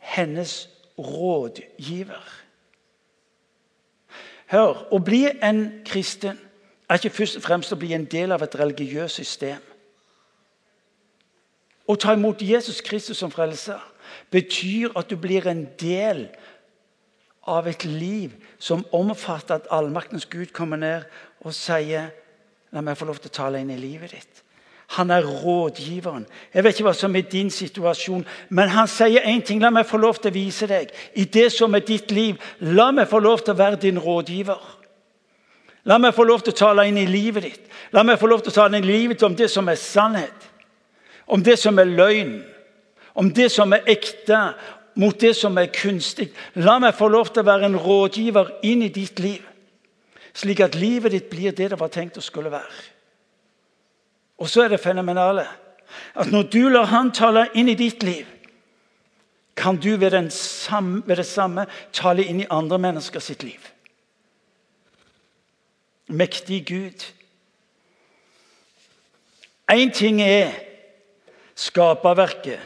hennes 0.02 0.68
rådgiver. 0.98 2.22
Hør, 4.52 4.82
å 4.92 4.98
bli 5.00 5.24
en 5.40 5.62
kristen 5.88 6.38
er 6.88 7.00
ikke 7.00 7.14
først 7.16 7.38
og 7.40 7.44
fremst 7.46 7.72
å 7.72 7.78
bli 7.80 7.94
en 7.96 8.04
del 8.04 8.34
av 8.34 8.42
et 8.44 8.56
religiøst 8.60 9.22
system. 9.22 9.62
Å 11.88 11.96
ta 11.96 12.12
imot 12.14 12.42
Jesus 12.44 12.82
Kristus 12.84 13.22
som 13.22 13.32
frelser 13.32 13.80
betyr 14.30 14.92
at 14.98 15.08
du 15.08 15.16
blir 15.16 15.48
en 15.48 15.64
del 15.80 16.26
av 17.48 17.66
et 17.66 17.84
liv 17.88 18.34
som 18.58 18.84
omfatter 18.94 19.56
at 19.56 19.70
allmaktens 19.72 20.28
Gud 20.30 20.52
kommer 20.54 20.78
ned 20.78 21.08
og 21.42 21.56
sier 21.56 22.12
La 22.72 22.80
meg 22.80 22.96
få 22.96 23.04
lov 23.04 23.18
til 23.20 23.28
å 23.28 23.36
tale 23.36 23.58
inn 23.60 23.68
i 23.68 23.76
livet 23.76 24.14
ditt. 24.14 24.38
Han 24.92 25.10
er 25.10 25.24
rådgiveren. 25.24 26.26
Jeg 26.54 26.64
vet 26.64 26.76
ikke 26.76 26.84
hva 26.90 26.92
som 26.96 27.16
er 27.16 27.24
din 27.32 27.50
situasjon, 27.50 28.26
men 28.52 28.68
han 28.68 28.88
sier 28.90 29.24
én 29.24 29.40
ting. 29.40 29.62
La 29.62 29.70
meg 29.72 29.88
få 29.88 29.96
lov 29.96 30.20
til 30.20 30.28
å 30.28 30.34
vise 30.34 30.68
deg 30.68 30.92
i 31.16 31.24
det 31.24 31.48
som 31.54 31.72
er 31.74 31.84
ditt 31.86 32.12
liv. 32.12 32.36
La 32.60 32.90
meg 32.92 33.08
få 33.08 33.22
lov 33.24 33.40
til 33.40 33.54
å 33.54 33.60
være 33.62 33.80
din 33.80 34.00
rådgiver. 34.02 34.60
La 35.88 35.96
meg 35.98 36.12
få 36.14 36.26
lov 36.28 36.44
til 36.44 36.52
å 36.52 36.60
tale 36.60 36.84
inn 36.90 37.00
i 37.00 37.08
livet 37.08 37.48
ditt. 37.48 37.72
La 37.96 38.04
meg 38.04 38.20
få 38.20 38.28
lov 38.30 38.44
til 38.44 38.52
å 38.52 38.58
tale 38.60 38.78
inn 38.78 38.84
i 38.84 38.92
livet 38.92 39.16
ditt 39.16 39.26
om 39.26 39.36
det 39.38 39.48
som 39.50 39.72
er 39.72 39.80
sannhet, 39.80 40.48
om 41.26 41.42
det 41.42 41.56
som 41.58 41.80
er 41.80 41.88
løgn, 41.88 42.36
om 43.16 43.32
det 43.32 43.48
som 43.52 43.72
er 43.72 43.88
ekte, 43.96 44.44
mot 45.00 45.16
det 45.16 45.32
som 45.36 45.56
er 45.56 45.72
kunstig. 45.72 46.28
La 46.60 46.76
meg 46.82 46.96
få 46.98 47.08
lov 47.08 47.32
til 47.32 47.42
å 47.42 47.48
være 47.48 47.70
en 47.70 47.80
rådgiver 47.80 48.58
inn 48.68 48.84
i 48.84 48.92
ditt 48.92 49.24
liv, 49.24 49.40
slik 50.36 50.60
at 50.60 50.76
livet 50.76 51.16
ditt 51.16 51.30
blir 51.32 51.56
det 51.56 51.72
det 51.72 51.80
var 51.80 51.92
tenkt 51.92 52.20
å 52.20 52.24
skulle 52.24 52.52
være. 52.52 52.91
Og 54.38 54.48
så 54.48 54.62
er 54.62 54.68
det 54.68 54.80
fenomenale 54.80 55.46
at 56.14 56.30
når 56.32 56.42
du 56.42 56.68
lar 56.68 56.84
Han 56.84 57.12
tale 57.12 57.46
inn 57.54 57.68
i 57.68 57.74
ditt 57.74 58.02
liv, 58.02 58.26
kan 59.56 59.76
du 59.76 59.96
ved, 59.96 60.30
samme, 60.30 61.02
ved 61.06 61.16
det 61.16 61.26
samme 61.26 61.66
tale 61.92 62.24
inn 62.24 62.40
i 62.40 62.46
andre 62.50 62.78
mennesker 62.78 63.20
sitt 63.20 63.42
liv. 63.42 63.60
Mektig 66.08 66.66
Gud. 66.66 67.04
Én 69.72 69.92
ting 69.92 70.22
er 70.22 70.50
skaperverket. 71.54 72.60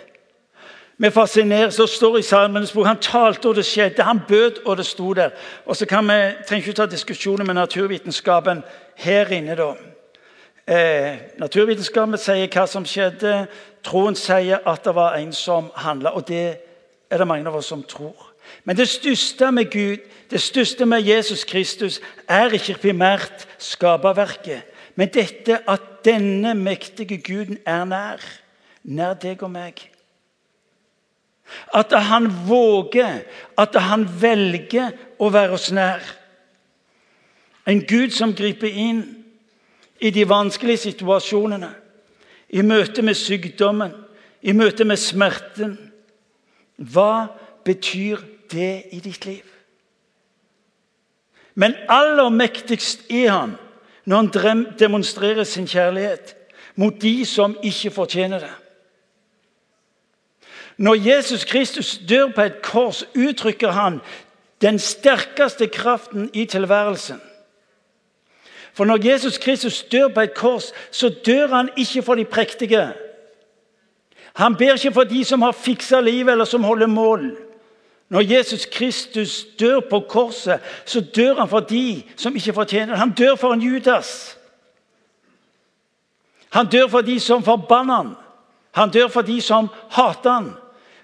Vi 0.98 1.10
fascineres 1.10 1.78
og 1.80 1.88
står 1.88 2.18
i 2.18 2.22
Salmenes 2.22 2.72
bok. 2.72 2.86
Han 2.86 2.98
talte, 2.98 3.48
og 3.48 3.54
det 3.54 3.66
skjedde. 3.66 4.02
Han 4.02 4.20
bød, 4.28 4.62
og 4.66 4.76
det 4.76 4.86
sto 4.86 5.12
der. 5.12 5.30
Og 5.66 5.76
så 5.76 5.86
kan 5.86 6.04
vi, 6.04 6.32
trenger 6.48 6.66
ikke 6.66 6.72
ta 6.72 6.86
diskusjoner 6.86 7.44
med 7.44 7.54
naturvitenskapen 7.54 8.62
her 8.96 9.26
inne. 9.26 9.56
da. 9.56 9.74
Eh, 10.66 11.18
naturvitenskapen 11.38 12.18
sier 12.18 12.48
hva 12.50 12.64
som 12.66 12.86
skjedde. 12.86 13.44
Troen 13.86 14.16
sier 14.18 14.64
at 14.66 14.82
det 14.82 14.94
var 14.96 15.14
en 15.14 15.32
som 15.32 15.70
handla. 15.78 16.16
Og 16.18 16.26
det 16.26 16.58
er 17.10 17.18
det 17.18 17.26
mange 17.26 17.46
av 17.46 17.54
oss 17.54 17.70
som 17.70 17.84
tror. 17.86 18.32
Men 18.64 18.76
det 18.76 18.88
største 18.88 19.52
med 19.52 19.70
Gud, 19.70 20.02
det 20.30 20.40
største 20.40 20.86
med 20.86 21.06
Jesus 21.06 21.44
Kristus 21.44 22.00
er 22.28 22.54
ikke 22.54 22.78
primært 22.82 23.46
skaperverket, 23.58 24.62
men 24.94 25.10
dette 25.14 25.60
at 25.68 25.82
denne 26.04 26.54
mektige 26.54 27.18
Guden 27.18 27.58
er 27.66 27.84
nær. 27.84 28.22
Nær 28.82 29.14
deg 29.14 29.42
og 29.42 29.50
meg. 29.50 29.82
At 31.74 31.92
han 31.92 32.30
våger, 32.48 33.22
at 33.58 33.74
han 33.74 34.06
velger 34.20 34.94
å 35.18 35.30
være 35.30 35.58
oss 35.58 35.70
nær. 35.74 36.02
En 37.66 37.82
Gud 37.86 38.14
som 38.14 38.34
griper 38.34 38.70
inn 38.70 39.15
i 40.00 40.10
de 40.10 40.28
vanskelige 40.28 40.76
situasjonene. 40.76 41.70
I 42.48 42.62
møte 42.62 43.02
med 43.02 43.14
sykdommen, 43.14 43.92
i 44.42 44.52
møte 44.52 44.84
med 44.84 44.96
smerten. 44.96 45.76
Hva 46.76 47.26
betyr 47.64 48.22
det 48.52 48.86
i 48.92 49.00
ditt 49.00 49.26
liv? 49.26 49.44
Men 51.54 51.74
aller 51.88 52.28
mektigst 52.28 53.08
er 53.10 53.30
han 53.32 53.56
når 54.06 54.38
han 54.38 54.66
demonstrerer 54.78 55.44
sin 55.44 55.66
kjærlighet 55.66 56.36
mot 56.76 56.94
de 57.02 57.24
som 57.26 57.56
ikke 57.64 57.90
fortjener 57.90 58.38
det. 58.44 58.52
Når 60.76 60.94
Jesus 60.94 61.44
Kristus 61.44 61.98
dør 62.08 62.28
på 62.34 62.40
et 62.40 62.62
kors, 62.62 63.04
uttrykker 63.16 63.70
han 63.70 64.00
den 64.60 64.78
sterkeste 64.78 65.66
kraften 65.66 66.30
i 66.34 66.44
tilværelsen. 66.44 67.20
For 68.76 68.84
når 68.84 69.06
Jesus 69.06 69.38
Kristus 69.38 69.82
dør 69.82 70.08
på 70.08 70.20
et 70.20 70.34
kors, 70.34 70.72
så 70.90 71.08
dør 71.08 71.54
han 71.54 71.70
ikke 71.76 72.02
for 72.02 72.14
de 72.14 72.24
prektige. 72.24 72.92
Han 74.36 74.56
ber 74.56 74.72
ikke 74.72 74.92
for 74.92 75.04
de 75.08 75.24
som 75.24 75.42
har 75.42 75.52
fiksa 75.52 76.00
livet, 76.00 76.32
eller 76.32 76.44
som 76.44 76.64
holder 76.64 76.86
mål. 76.86 77.36
Når 78.08 78.20
Jesus 78.20 78.66
Kristus 78.72 79.46
dør 79.60 79.80
på 79.90 80.00
korset, 80.08 80.60
så 80.84 81.00
dør 81.00 81.34
han 81.34 81.48
for 81.48 81.60
de 81.60 82.02
som 82.16 82.36
ikke 82.36 82.52
fortjener 82.52 82.92
det. 82.92 82.98
Han 82.98 83.14
dør 83.16 83.34
for 83.34 83.52
en 83.52 83.62
Judas. 83.62 84.36
Han 86.50 86.66
dør 86.66 86.86
for 86.88 87.00
de 87.00 87.20
som 87.20 87.42
forbanner 87.42 87.94
han. 87.94 88.14
Han 88.72 88.90
dør 88.90 89.08
for 89.08 89.22
de 89.22 89.40
som 89.40 89.68
hater 89.90 90.30
han. 90.30 90.52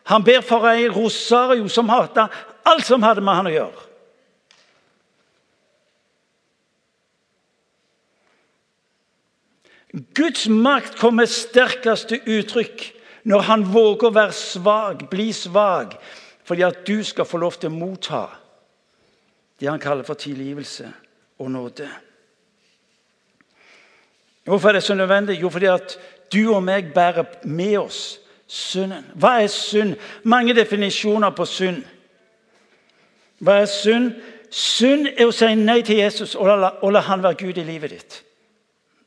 Han 0.04 0.24
ber 0.24 0.40
for 0.40 0.68
ei 0.68 0.88
Rosario 0.88 1.68
som 1.68 1.88
hater 1.88 2.28
alt 2.64 2.86
som 2.86 3.02
hadde 3.02 3.24
med 3.24 3.34
han 3.34 3.48
å 3.48 3.54
gjøre. 3.54 3.88
Guds 9.92 10.48
makt 10.48 10.96
kommer 10.96 11.28
sterkest 11.28 12.08
til 12.08 12.38
uttrykk 12.38 12.84
når 13.28 13.44
han 13.46 13.64
våger 13.68 14.08
å 14.08 14.14
være 14.16 14.34
svak, 14.34 15.04
bli 15.10 15.28
svak, 15.36 15.98
fordi 16.48 16.64
at 16.66 16.80
du 16.88 17.04
skal 17.04 17.28
få 17.28 17.38
lov 17.42 17.58
til 17.60 17.70
å 17.70 17.76
motta 17.76 18.24
det 19.60 19.68
han 19.70 19.82
kaller 19.82 20.06
for 20.06 20.18
tilgivelse 20.18 20.88
og 21.38 21.50
nåde. 21.52 21.86
Hvorfor 24.44 24.68
er 24.68 24.72
det 24.72 24.82
så 24.82 24.94
nødvendig? 24.94 25.38
Jo, 25.40 25.52
fordi 25.52 25.68
at 25.70 25.98
du 26.32 26.54
og 26.54 26.64
meg 26.64 26.90
bærer 26.94 27.24
med 27.44 27.76
oss 27.78 28.18
synden. 28.48 29.04
Hva 29.14 29.36
er 29.42 29.46
synd? 29.46 29.94
Mange 30.24 30.56
definisjoner 30.56 31.30
på 31.30 31.46
synd. 31.46 31.84
Hva 33.38 33.60
er 33.62 33.70
synd? 33.70 34.12
Synd 34.50 35.06
er 35.16 35.28
å 35.28 35.32
si 35.32 35.54
nei 35.56 35.80
til 35.86 36.02
Jesus 36.02 36.34
og 36.34 36.50
la, 36.50 36.74
og 36.82 36.92
la 36.92 37.00
han 37.06 37.22
være 37.22 37.38
Gud 37.46 37.60
i 37.60 37.64
livet 37.64 37.94
ditt. 37.94 38.18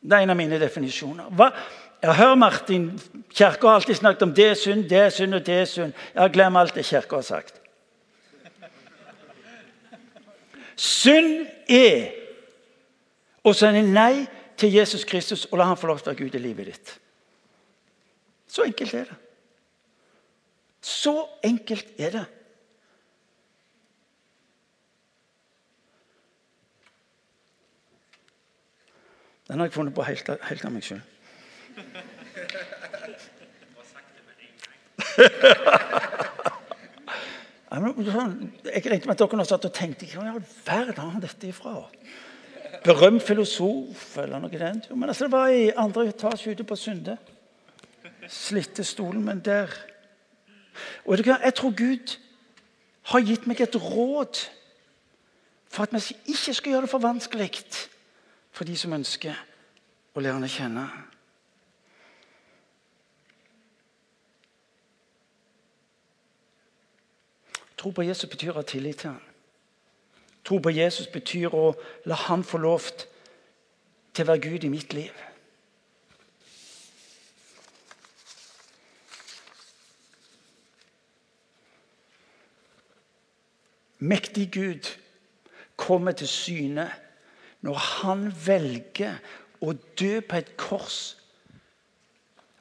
Det 0.06 0.14
er 0.14 0.24
en 0.26 0.30
av 0.30 0.38
mine 0.38 0.60
definisjoner. 0.62 1.30
Hva? 1.34 1.50
Jeg 2.02 2.16
hører 2.20 2.36
Martin 2.38 2.90
Kirka 3.34 3.68
har 3.68 3.80
alltid 3.80 3.98
snakket 3.98 4.22
om 4.22 4.34
det 4.36 4.46
er 4.50 4.58
synd, 4.60 4.84
det 4.90 5.00
er 5.00 5.10
synd 5.10 5.34
og 5.34 5.46
det 5.46 5.56
er 5.62 5.66
synd. 5.66 5.94
Jeg 6.14 6.34
glemmer 6.34 6.62
alt 6.62 6.76
det 6.76 6.86
Kirka 6.86 7.16
har 7.16 7.26
sagt. 7.26 7.62
Synd 10.76 11.48
er 11.72 12.12
å 13.46 13.54
sende 13.56 13.82
nei 13.88 14.28
til 14.60 14.76
Jesus 14.76 15.06
Kristus 15.08 15.48
og 15.50 15.58
la 15.58 15.70
han 15.72 15.80
få 15.80 15.90
lov 15.90 16.04
til 16.04 16.12
å 16.12 16.14
være 16.14 16.24
Gud 16.24 16.38
i 16.38 16.44
livet 16.44 16.70
ditt. 16.70 16.94
Så 18.48 18.68
enkelt 18.68 18.94
er 18.94 19.10
det. 19.10 19.18
Så 20.86 21.16
enkelt 21.44 21.88
er 21.98 22.20
det. 22.20 22.26
Den 29.48 29.60
har 29.60 29.68
jeg 29.68 29.74
funnet 29.74 29.94
på 29.94 30.04
helt, 30.08 30.30
helt 30.50 30.66
av 30.66 30.74
meg 30.74 30.84
sjøl. 30.86 31.02
Jeg 37.76 38.86
regnet 38.86 39.06
med 39.06 39.12
at 39.16 39.20
dere 39.20 39.38
nå 39.38 39.44
satt 39.48 39.66
og 39.68 39.74
tenkte 39.76 40.08
Hvor 40.08 40.24
i 40.24 40.32
all 40.32 40.44
verden 40.66 41.02
har 41.02 41.10
han 41.12 41.24
dette 41.24 41.50
ifra? 41.50 41.74
Berømt 42.86 43.24
filosof 43.26 44.18
eller 44.22 44.40
noe 44.40 44.60
den 44.60 44.82
Men 44.96 45.10
altså, 45.10 45.26
det 45.26 45.32
var 45.34 45.48
i 45.52 45.72
andre 45.76 46.08
etasje 46.08 46.52
ute 46.52 46.64
på 46.64 46.78
Sunde. 46.80 47.18
Slitte 48.32 48.84
stolen, 48.84 49.26
men 49.26 49.40
der 49.40 49.68
Og 51.06 51.26
Jeg 51.26 51.54
tror 51.56 51.72
Gud 51.76 52.18
har 53.04 53.20
gitt 53.20 53.48
meg 53.48 53.62
et 53.62 53.76
råd 53.76 54.40
for 55.70 55.84
at 55.84 55.94
vi 55.94 56.16
ikke 56.26 56.54
skal 56.54 56.72
gjøre 56.72 56.82
det 56.82 56.90
for 56.90 57.04
vanskelig 57.04 57.44
for 58.56 58.64
de 58.64 58.78
som 58.80 58.94
ønsker 58.96 59.36
å 60.16 60.22
lære 60.24 60.38
han 60.38 60.48
å 60.48 60.52
kjenne. 60.52 60.86
Tro 67.76 67.92
på 67.92 68.06
Jesus 68.08 68.32
betyr 68.32 68.54
å 68.54 68.62
ha 68.62 68.64
tillit 68.64 69.04
til 69.04 69.12
ham. 69.12 69.20
Tro 70.48 70.62
på 70.64 70.72
Jesus 70.72 71.12
betyr 71.12 71.52
å 71.52 71.74
la 72.08 72.16
ham 72.30 72.48
få 72.48 72.64
lov 72.64 72.88
til 74.16 74.24
å 74.24 74.32
være 74.32 74.46
Gud 74.48 74.64
i 74.64 74.72
mitt 74.72 74.96
liv. 74.96 75.24
Mektig 84.00 84.52
Gud 84.54 84.96
kommer 85.76 86.16
til 86.16 86.32
syne 86.32 86.94
når 87.66 87.82
han 87.82 88.28
velger 88.46 89.18
å 89.66 89.74
dø 89.98 90.20
på 90.22 90.38
et 90.38 90.52
kors 90.60 91.16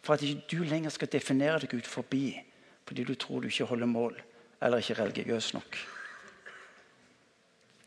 for 0.05 0.17
at 0.17 0.25
ikke 0.25 0.57
du 0.57 0.69
lenger 0.69 0.93
skal 0.93 1.11
definere 1.13 1.61
deg 1.65 1.77
ut 1.77 1.89
forbi 1.89 2.29
fordi 2.85 3.05
du 3.05 3.15
tror 3.17 3.41
du 3.41 3.49
ikke 3.49 3.69
holder 3.69 3.89
mål 3.89 4.17
eller 4.65 4.81
ikke 4.81 4.97
religiøs 5.03 5.53
nok. 5.55 5.77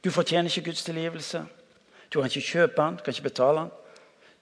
Du 0.04 0.12
fortjener 0.14 0.50
ikke 0.50 0.70
Guds 0.70 0.84
tilgivelse. 0.84 1.46
Du 2.14 2.20
kan 2.22 2.30
ikke 2.30 2.48
kjøpe 2.48 2.82
han, 2.82 2.98
kan 2.98 3.14
ikke 3.14 3.30
betale 3.30 3.66
han. 3.66 3.72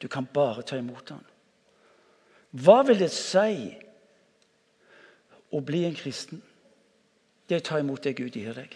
Du 0.01 0.07
kan 0.07 0.27
bare 0.33 0.63
ta 0.63 0.77
imot 0.77 1.09
han. 1.09 1.23
Hva 2.51 2.81
vil 2.87 2.99
det 2.99 3.11
si 3.11 3.71
å 5.51 5.59
bli 5.63 5.83
en 5.87 5.95
kristen? 5.95 6.43
Det 7.47 7.57
er 7.57 7.63
å 7.63 7.67
ta 7.71 7.79
imot 7.79 8.03
det 8.03 8.15
Gud 8.19 8.35
gir 8.35 8.55
deg. 8.55 8.75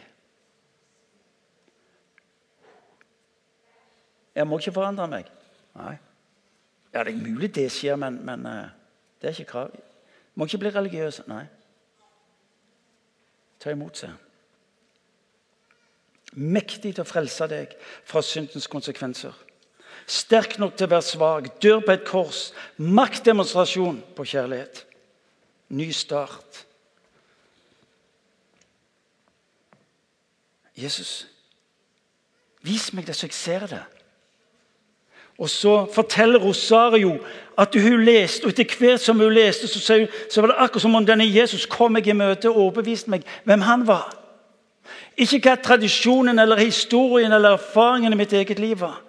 Jeg 4.35 4.47
må 4.47 4.59
ikke 4.59 4.75
forandre 4.75 5.07
meg. 5.07 5.29
Nei. 5.75 5.95
Ja, 6.93 7.03
Det 7.03 7.13
er 7.13 7.21
mulig 7.21 7.55
det 7.55 7.71
skjer, 7.71 7.95
men, 7.95 8.21
men 8.25 8.45
uh, 8.45 8.69
det 9.21 9.29
er 9.29 9.37
ikke 9.37 9.51
krav. 9.51 9.75
Må 10.35 10.45
ikke 10.45 10.57
bli 10.57 10.71
religiøs. 10.73 11.21
Nei. 11.27 11.43
Ta 13.59 13.73
imot, 13.73 13.99
seg. 13.99 14.15
Mektig 16.39 16.93
til 16.95 17.03
å 17.03 17.09
frelse 17.09 17.47
deg 17.49 17.73
fra 18.07 18.21
syndens 18.23 18.69
konsekvenser. 18.69 19.35
Sterk 20.09 20.57
nok 20.61 20.77
til 20.77 20.87
å 20.87 20.93
være 20.93 21.05
svak. 21.05 21.49
Dør 21.61 21.81
på 21.85 21.93
et 21.93 22.05
kors. 22.07 22.43
Maktdemonstrasjon 22.77 23.99
på 24.15 24.25
kjærlighet. 24.31 24.85
Ny 25.69 25.89
start. 25.93 26.63
Jesus, 30.79 31.27
vis 32.63 32.87
meg 32.95 33.09
det 33.09 33.17
så 33.17 33.27
jeg 33.27 33.35
ser 33.35 33.65
det. 33.67 33.81
Og 35.39 35.49
Så 35.49 35.85
forteller 35.93 36.39
Rosario 36.39 37.17
at 37.57 37.75
hun 37.75 38.03
leste, 38.03 38.43
og 38.45 38.49
etter 38.51 38.75
hvert 38.79 39.01
som 39.01 39.19
hun 39.19 39.33
leste, 39.33 39.67
så, 39.67 40.07
så 40.31 40.41
var 40.41 40.47
det 40.47 40.55
akkurat 40.57 40.81
som 40.81 40.95
om 40.95 41.05
denne 41.05 41.27
Jesus 41.27 41.65
kom 41.65 41.95
meg 41.95 42.07
i 42.07 42.15
møte 42.15 42.49
og 42.49 42.57
overbeviste 42.57 43.11
meg 43.11 43.23
hvem 43.47 43.63
han 43.63 43.85
var. 43.87 44.11
Ikke 45.19 45.39
hva 45.43 45.55
tradisjonen 45.59 46.39
eller 46.39 46.59
historien 46.59 47.31
eller 47.31 47.57
erfaringen 47.57 48.13
i 48.15 48.19
mitt 48.19 48.33
eget 48.33 48.59
liv 48.59 48.79
var, 48.79 49.01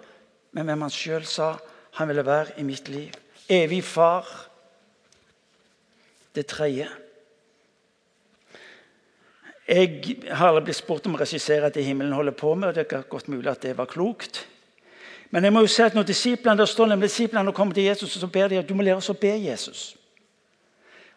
men 0.51 0.67
hvem 0.67 0.87
han 0.87 0.93
sjøl 0.93 1.27
sa 1.27 1.53
han 1.99 2.07
ville 2.07 2.25
være 2.25 2.59
i 2.59 2.63
mitt 2.63 2.89
liv. 2.89 3.11
Evig 3.49 3.83
far. 3.83 4.27
Det 6.35 6.45
tredje. 6.47 6.87
Jeg 9.67 10.15
har 10.31 10.47
aldri 10.47 10.63
blitt 10.69 10.79
spurt 10.79 11.07
om 11.07 11.15
å 11.15 11.19
regissere 11.19 11.71
det 11.71 11.83
himmelen 11.83 12.15
holder 12.15 12.35
på 12.35 12.53
med. 12.55 12.69
og 12.69 12.75
Det 12.75 12.87
er 12.87 13.03
godt 13.07 13.27
mulig 13.27 13.51
at 13.51 13.63
det 13.63 13.75
var 13.77 13.91
klokt. 13.91 14.45
Men 15.31 15.47
jeg 15.47 15.53
må 15.55 15.63
jo 15.63 15.71
si 15.71 15.81
at 15.83 15.95
når 15.95 16.09
disiplene 16.09 16.59
der 16.59 16.67
står 16.67 16.91
med 16.91 17.07
disiplene 17.07 17.49
og 17.49 17.55
kommer 17.55 17.73
til 17.73 17.87
Jesus, 17.87 18.11
så 18.19 18.27
ber 18.27 18.47
de 18.51 18.59
at 18.59 18.67
du 18.67 18.75
må 18.75 18.83
lære 18.83 18.99
oss 18.99 19.09
å 19.09 19.17
be 19.17 19.31
Jesus. 19.39 19.95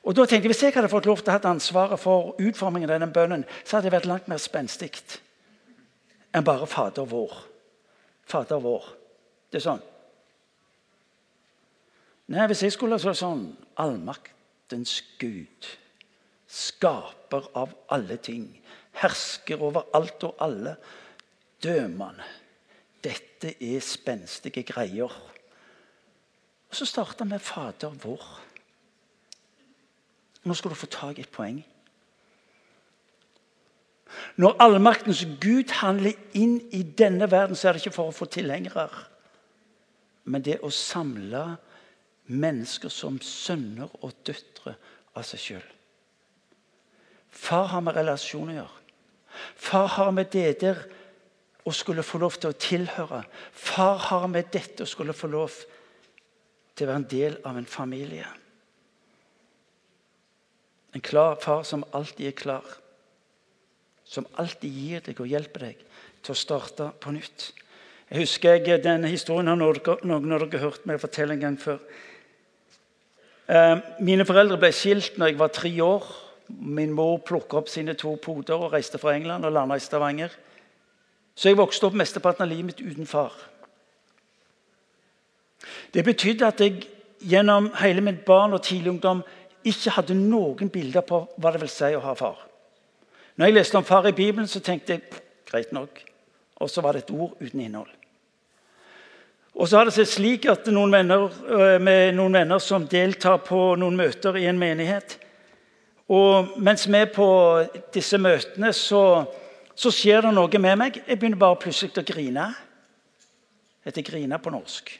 Og 0.04 0.14
da 0.14 0.26
tenkte 0.26 0.46
jeg, 0.46 0.52
Hvis 0.52 0.62
jeg 0.62 0.74
hadde 0.74 0.88
fått 0.88 1.06
lov 1.06 1.18
til 1.18 1.32
å 1.32 1.38
ha 1.38 1.50
ansvaret 1.50 2.00
for 2.00 2.34
utformingen 2.38 2.90
av 2.90 3.00
den 3.00 3.12
bønnen, 3.12 3.44
så 3.64 3.76
hadde 3.76 3.88
det 3.88 3.96
vært 3.96 4.10
langt 4.10 4.28
mer 4.28 4.38
spenstig 4.38 4.92
enn 6.34 6.44
bare 6.44 6.66
Fader 6.66 7.06
vår. 7.06 7.34
Fader 8.26 8.58
vår. 8.58 8.86
Det 9.50 9.60
er 9.60 9.66
sånn. 9.68 9.82
Nei, 12.34 12.46
Hvis 12.50 12.62
jeg 12.62 12.74
skulle 12.74 12.98
ha 12.98 13.14
sånn 13.14 13.44
Allmaktens 13.78 14.96
Gud, 15.18 15.68
skaper 16.46 17.46
av 17.54 17.74
alle 17.88 18.16
ting, 18.16 18.48
hersker 18.98 19.62
over 19.62 19.86
alt 19.94 20.26
og 20.26 20.34
alle, 20.42 20.76
dømende 21.62 22.26
dette 23.04 23.54
er 23.60 23.80
spenstige 23.84 24.64
greier. 24.66 25.12
Og 26.68 26.74
Så 26.74 26.86
starta 26.86 27.24
vi 27.24 27.38
Fader 27.38 27.94
vår. 28.02 28.24
Nå 30.44 30.54
skal 30.54 30.70
du 30.70 30.76
få 30.76 30.86
tak 30.86 31.18
i 31.18 31.24
et 31.24 31.32
poeng. 31.32 31.62
Når 34.36 34.56
allmaktens 34.60 35.24
Gud 35.40 35.70
handler 35.80 36.12
inn 36.34 36.58
i 36.72 36.82
denne 36.82 37.30
verden, 37.30 37.56
så 37.56 37.68
er 37.68 37.72
det 37.72 37.84
ikke 37.84 37.96
for 37.96 38.10
å 38.10 38.14
få 38.14 38.28
tilhengere, 38.30 38.88
men 40.24 40.42
det 40.44 40.60
å 40.62 40.70
samle 40.70 41.44
mennesker 42.26 42.92
som 42.92 43.18
sønner 43.20 43.90
og 44.02 44.14
døtre 44.26 44.76
av 45.14 45.26
seg 45.28 45.42
sjøl. 45.42 45.66
Far 47.34 47.66
har 47.72 47.82
med 47.84 47.96
relasjoner 47.96 48.54
å 48.54 48.58
gjøre. 48.62 48.80
Far 49.58 49.88
har 49.96 50.12
med 50.14 50.30
det 50.32 50.60
der 50.62 50.84
og 51.64 51.74
skulle 51.74 52.04
få 52.04 52.20
lov 52.20 52.36
til 52.36 52.52
å 52.52 52.58
tilhøre. 52.60 53.22
Far 53.52 53.98
har 54.10 54.26
med 54.28 54.50
dette 54.52 54.84
og 54.84 54.90
skulle 54.90 55.16
få 55.16 55.30
lov 55.32 55.56
til 56.74 56.86
å 56.86 56.90
være 56.90 57.00
en 57.02 57.10
del 57.10 57.36
av 57.46 57.58
en 57.58 57.68
familie. 57.68 58.26
En 60.94 61.02
klar 61.02 61.38
far 61.42 61.64
som 61.66 61.84
alltid 61.92 62.26
er 62.28 62.38
klar. 62.38 62.66
Som 64.04 64.28
alltid 64.38 64.70
gir 64.70 65.04
deg 65.06 65.20
og 65.20 65.30
hjelper 65.30 65.70
deg 65.70 65.84
til 66.24 66.34
å 66.34 66.38
starte 66.38 66.90
på 67.00 67.14
nytt. 67.14 67.52
Jeg 68.10 68.26
husker 68.26 68.58
jeg, 68.60 68.82
Denne 68.84 69.08
historien 69.08 69.48
har 69.48 69.56
noen 69.58 70.34
av 70.36 70.44
dere 70.44 70.60
hørt 70.62 70.84
meg 70.86 71.00
fortelle 71.02 71.34
en 71.34 71.40
gang 71.40 71.56
før. 71.58 71.80
Eh, 73.48 73.76
mine 74.04 74.24
foreldre 74.28 74.60
ble 74.60 74.70
skilt 74.72 75.18
når 75.18 75.32
jeg 75.32 75.40
var 75.40 75.52
tre 75.56 75.72
år. 75.84 76.04
Min 76.54 76.92
mor 76.92 77.18
plukket 77.24 77.58
opp 77.58 77.72
sine 77.72 77.96
to 77.98 78.14
poder 78.20 78.60
og 78.60 78.74
reiste 78.76 79.00
fra 79.00 79.16
England 79.16 79.48
og 79.48 79.56
landa 79.56 79.80
i 79.80 79.82
Stavanger. 79.82 80.32
Så 81.34 81.50
jeg 81.50 81.58
vokste 81.58 81.88
opp 81.88 81.96
mesteparten 81.98 82.44
av 82.44 82.50
livet 82.50 82.70
mitt 82.70 82.82
uten 82.82 83.08
far. 83.10 83.34
Det 85.94 86.04
betydde 86.04 86.46
at 86.46 86.60
jeg 86.62 86.84
gjennom 87.24 87.70
hele 87.80 88.04
mitt 88.04 88.22
barn 88.26 88.54
og 88.54 88.62
tidlig 88.62 88.92
ungdom 88.94 89.22
ikke 89.64 89.94
hadde 89.96 90.16
noen 90.18 90.70
bilder 90.70 91.06
på 91.06 91.24
hva 91.40 91.52
det 91.54 91.62
vil 91.64 91.72
si 91.72 91.90
å 91.96 92.02
ha 92.04 92.14
far. 92.18 92.38
Når 93.34 93.50
jeg 93.50 93.56
leste 93.56 93.78
om 93.80 93.86
far 93.86 94.06
i 94.06 94.14
Bibelen, 94.14 94.46
så 94.46 94.60
tenkte 94.62 94.94
jeg 94.94 95.20
greit 95.48 95.72
nok. 95.74 95.98
Og 96.62 96.70
så 96.70 96.84
var 96.84 96.94
det 96.94 97.04
et 97.04 97.14
ord 97.14 97.34
uten 97.40 97.64
innhold. 97.64 97.90
Og 99.54 99.68
så 99.68 99.78
har 99.78 99.88
det 99.88 99.94
seg 99.96 100.10
slik 100.10 100.46
at 100.50 100.66
noen 100.70 100.92
venner, 100.92 101.26
øh, 101.26 101.80
med 101.82 102.14
noen 102.14 102.34
venner 102.34 102.62
som 102.62 102.86
deltar 102.90 103.40
på 103.46 103.74
noen 103.78 103.96
møter 103.98 104.36
i 104.38 104.46
en 104.50 104.58
menighet 104.58 105.18
og 106.08 106.58
Mens 106.60 106.84
vi 106.88 106.98
er 106.98 107.08
på 107.08 107.26
disse 107.94 108.18
møtene, 108.20 108.72
så, 108.76 109.24
så 109.74 109.90
skjer 109.90 110.22
det 110.22 110.34
noe 110.34 110.60
med 110.62 110.78
meg. 110.78 111.00
Jeg 111.02 111.18
begynner 111.18 111.40
bare 111.40 111.58
plutselig 111.62 111.98
å 111.98 112.06
grine. 112.06 112.46
Heter 113.84 114.06
grine 114.06 114.38
på 114.40 114.52
norsk. 114.54 114.92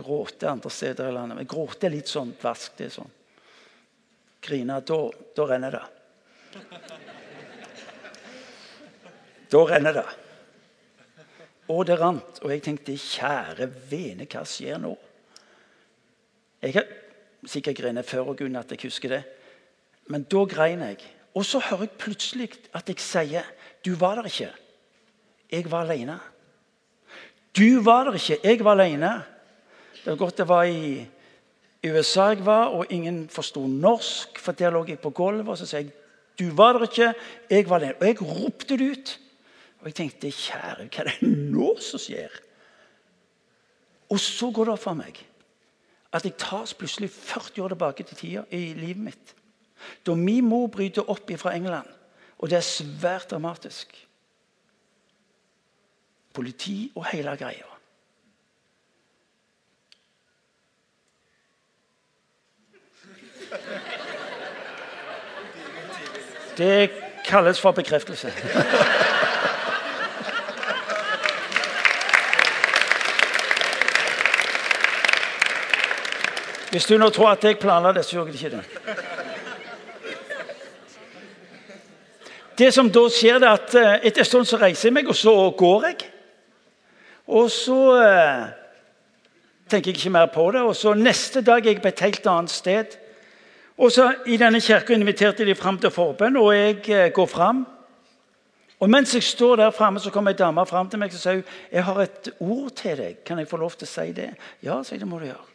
Gråte 0.00 0.50
andre 0.50 0.70
steder 0.70 1.08
i 1.08 1.14
landet. 1.16 1.40
Men 1.40 1.48
gråte 1.50 1.88
er 1.88 1.94
litt 1.96 2.10
sånn 2.10 2.34
dvask. 2.40 2.82
sånn. 2.92 3.10
Grine, 4.40 4.80
da, 4.86 4.98
da 5.36 5.46
renner 5.48 5.76
det. 5.76 5.84
Da 9.50 9.62
renner 9.66 9.96
det. 10.00 10.06
Og 11.70 11.84
det 11.86 11.96
rant. 12.00 12.42
Og 12.44 12.52
jeg 12.52 12.64
tenkte 12.64 12.96
kjære 12.96 13.68
vene, 13.90 14.28
hva 14.30 14.44
skjer 14.48 14.80
nå? 14.82 14.94
Jeg 16.60 16.76
har 16.76 16.88
sikkert 17.48 17.78
grenet 17.80 18.08
før 18.08 18.34
og 18.34 18.42
at 18.42 18.74
jeg 18.74 18.84
husker 18.84 19.16
det. 19.16 19.22
Men 20.12 20.26
da 20.28 20.44
grein 20.44 20.82
jeg. 20.84 21.00
Og 21.34 21.44
så 21.46 21.60
hører 21.62 21.86
jeg 21.86 21.98
plutselig 22.00 22.50
at 22.74 22.88
jeg 22.88 23.00
sier 23.02 23.46
Du 23.84 23.94
var 23.96 24.18
der 24.18 24.26
ikke. 24.28 24.50
Jeg 25.50 25.70
var 25.70 25.86
alene. 25.86 26.18
Du 27.56 27.82
var 27.82 28.04
der 28.04 28.18
ikke. 28.18 28.38
Jeg 28.44 28.64
var 28.64 28.72
alene. 28.72 29.22
Det 30.04 30.06
var 30.12 30.16
godt 30.16 30.38
det 30.38 30.48
var 30.48 30.64
i 30.64 31.06
USA 31.86 32.28
jeg 32.34 32.44
var, 32.46 32.66
og 32.66 32.86
ingen 32.90 33.28
forsto 33.28 33.66
norsk. 33.66 34.38
For 34.38 34.52
der 34.52 34.70
lå 34.70 34.84
jeg 34.88 34.98
på 34.98 35.10
gulvet 35.10 35.48
og 35.48 35.58
så 35.58 35.66
sier 35.66 35.80
jeg, 35.80 35.92
du 36.38 36.50
var 36.56 36.72
der 36.72 36.86
ikke. 36.88 37.14
Jeg 37.50 37.68
var 37.68 37.76
alene. 37.80 37.96
Og 38.00 38.06
jeg 38.06 38.22
ropte 38.22 38.76
det 38.76 38.90
ut. 38.90 39.16
Og 39.80 39.86
jeg 39.86 39.94
tenkte 39.94 40.30
kjære, 40.30 40.86
hva 40.92 41.04
er 41.04 41.10
det 41.10 41.28
nå 41.28 41.72
som 41.80 42.00
skjer? 42.00 42.32
Og 44.10 44.20
så 44.20 44.50
går 44.50 44.68
det 44.68 44.72
opp 44.74 44.82
for 44.82 44.98
meg 44.98 45.26
at 46.10 46.24
jeg 46.26 46.34
tas 46.42 46.74
plutselig 46.74 47.10
40 47.14 47.62
år 47.62 47.68
tilbake 47.68 48.04
til 48.04 48.16
tida 48.18 48.42
i 48.50 48.72
livet 48.74 49.02
mitt. 49.04 49.34
Da 50.06 50.14
min 50.14 50.44
mor 50.44 50.68
bryter 50.68 51.10
opp 51.10 51.30
fra 51.38 51.54
England, 51.56 51.88
og 52.38 52.50
det 52.50 52.56
er 52.56 52.66
svært 52.66 53.30
dramatisk. 53.30 54.06
Politi 56.34 56.92
og 56.94 57.06
hele 57.10 57.36
greia. 57.36 57.66
Det 66.56 66.90
kalles 67.24 67.60
for 67.60 67.70
bekreftelse. 67.70 68.32
Hvis 76.70 76.86
du 76.86 76.98
nå 76.98 77.08
tror 77.10 77.30
at 77.30 77.44
jeg 77.44 77.58
planla 77.58 77.92
det, 77.92 78.04
så 78.04 78.16
gjør 78.16 78.26
jeg 78.30 78.34
ikke 78.34 78.50
det. 78.56 79.19
Det 82.60 82.68
som 82.74 82.90
da 82.92 83.06
skjer, 83.08 83.38
er 83.40 83.54
at 83.54 83.74
eh, 83.78 83.92
etter 84.10 84.20
en 84.20 84.28
stund 84.28 84.48
så 84.48 84.58
reiser 84.60 84.90
jeg 84.90 84.96
meg, 84.98 85.08
og 85.08 85.16
så 85.16 85.32
går 85.56 85.84
jeg. 85.88 86.02
Og 87.32 87.46
så 87.52 87.78
eh, 87.96 88.42
tenker 89.70 89.94
jeg 89.94 90.00
ikke 90.00 90.12
mer 90.12 90.28
på 90.34 90.44
det. 90.52 90.60
Og 90.68 90.76
så 90.76 90.92
neste 90.98 91.40
dag 91.46 91.64
er 91.64 91.72
jeg 91.72 91.80
på 91.80 91.88
et 91.88 92.02
helt 92.04 92.28
annet 92.28 92.52
sted. 92.52 92.98
Og 93.80 93.92
så 93.94 94.10
I 94.28 94.36
denne 94.36 94.60
kirka 94.60 94.92
inviterte 94.92 95.46
de 95.48 95.54
fram 95.56 95.78
til 95.80 95.94
forbønn, 95.94 96.36
og 96.36 96.52
jeg 96.52 96.82
eh, 96.90 97.08
går 97.16 97.30
fram. 97.32 97.64
Og 98.80 98.90
Mens 98.90 99.14
jeg 99.14 99.24
står 99.24 99.56
der 99.56 99.72
framme, 99.76 100.00
kommer 100.12 100.32
ei 100.32 100.36
dame 100.36 100.66
fram 100.66 100.88
til 100.88 101.00
meg 101.00 101.12
og 101.12 101.20
sier 101.20 101.42
jeg 101.72 101.84
har 101.84 102.04
et 102.04 102.30
ord 102.40 102.70
til 102.76 102.96
deg. 102.96 103.24
Kan 103.24 103.40
jeg 103.40 103.48
få 103.48 103.60
lov 103.60 103.76
til 103.76 103.88
å 103.88 103.92
si 103.94 104.06
det? 104.16 104.30
Ja, 104.64 104.82
sier 104.84 105.00
det 105.00 105.08
må 105.08 105.20
du 105.20 105.28
gjøre. 105.28 105.48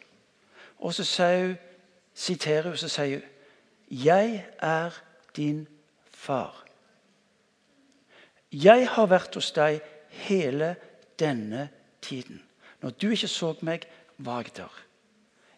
Og 0.82 0.94
så 0.94 1.06
siterer 2.14 2.70
hun 2.70 2.76
så 2.76 2.88
sier 2.88 3.18
hun, 3.18 3.32
'Jeg 3.90 4.46
er 4.58 4.90
din 5.36 5.66
far'. 6.10 6.65
Jeg 8.52 8.88
har 8.88 9.08
vært 9.10 9.34
hos 9.38 9.50
deg 9.56 9.80
hele 10.26 10.74
denne 11.18 11.68
tiden. 12.04 12.42
Når 12.82 12.94
du 13.00 13.08
ikke 13.10 13.30
så 13.30 13.54
meg, 13.66 13.86
var 14.18 14.46
jeg 14.46 14.56
der. 14.56 14.82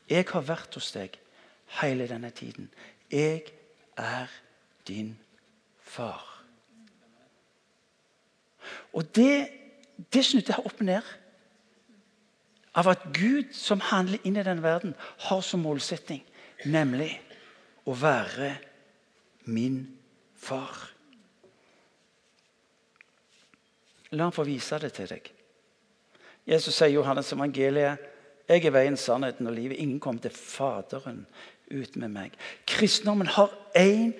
Jeg 0.09 0.27
har 0.31 0.45
vært 0.49 0.75
hos 0.79 0.91
deg 0.95 1.19
hele 1.81 2.09
denne 2.09 2.31
tiden. 2.31 2.71
Jeg 3.11 3.53
er 3.97 4.33
din 4.89 5.19
far. 5.83 6.25
Og 8.93 9.05
det, 9.15 9.49
det 10.13 10.25
snudde 10.25 10.55
jeg 10.55 10.67
opp 10.67 10.81
ned 10.81 11.15
av 12.79 12.89
at 12.93 13.09
Gud, 13.15 13.53
som 13.53 13.81
handler 13.83 14.23
inn 14.25 14.37
i 14.39 14.45
denne 14.45 14.63
verden, 14.63 14.95
har 15.29 15.41
som 15.43 15.65
målsetting 15.65 16.23
nemlig 16.69 17.11
å 17.89 17.95
være 17.97 18.53
min 19.49 19.81
far. 20.37 20.98
La 24.13 24.25
ham 24.25 24.35
få 24.35 24.47
vise 24.49 24.79
det 24.81 24.93
til 24.97 25.11
deg. 25.11 25.29
Jesus 26.49 26.75
sier 26.79 26.93
i 26.93 26.97
Johannes 26.97 27.33
evangeliet 27.35 28.07
jeg 28.49 28.65
er 28.65 28.73
veien, 28.73 28.97
sannheten 28.97 29.47
og 29.51 29.53
livet. 29.53 29.77
Ingen 29.77 30.01
kommer 30.01 30.23
til 30.25 30.33
Faderen 30.33 31.27
uten 31.69 32.01
med 32.01 32.15
meg. 32.15 32.37
Kristendommen 32.65 33.29
har 33.29 33.53
én 33.77 34.15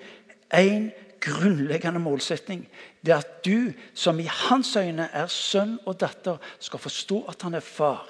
grunnleggende 1.19 1.99
målsetning. 1.99 2.67
Det 3.01 3.15
er 3.15 3.23
at 3.23 3.39
du, 3.45 3.73
som 3.97 4.19
i 4.21 4.27
hans 4.29 4.75
øyne 4.77 5.09
er 5.09 5.33
sønn 5.33 5.79
og 5.89 5.97
datter, 5.99 6.37
skal 6.59 6.79
forstå 6.79 7.23
at 7.33 7.41
han 7.41 7.57
er 7.57 7.65
far 7.65 8.05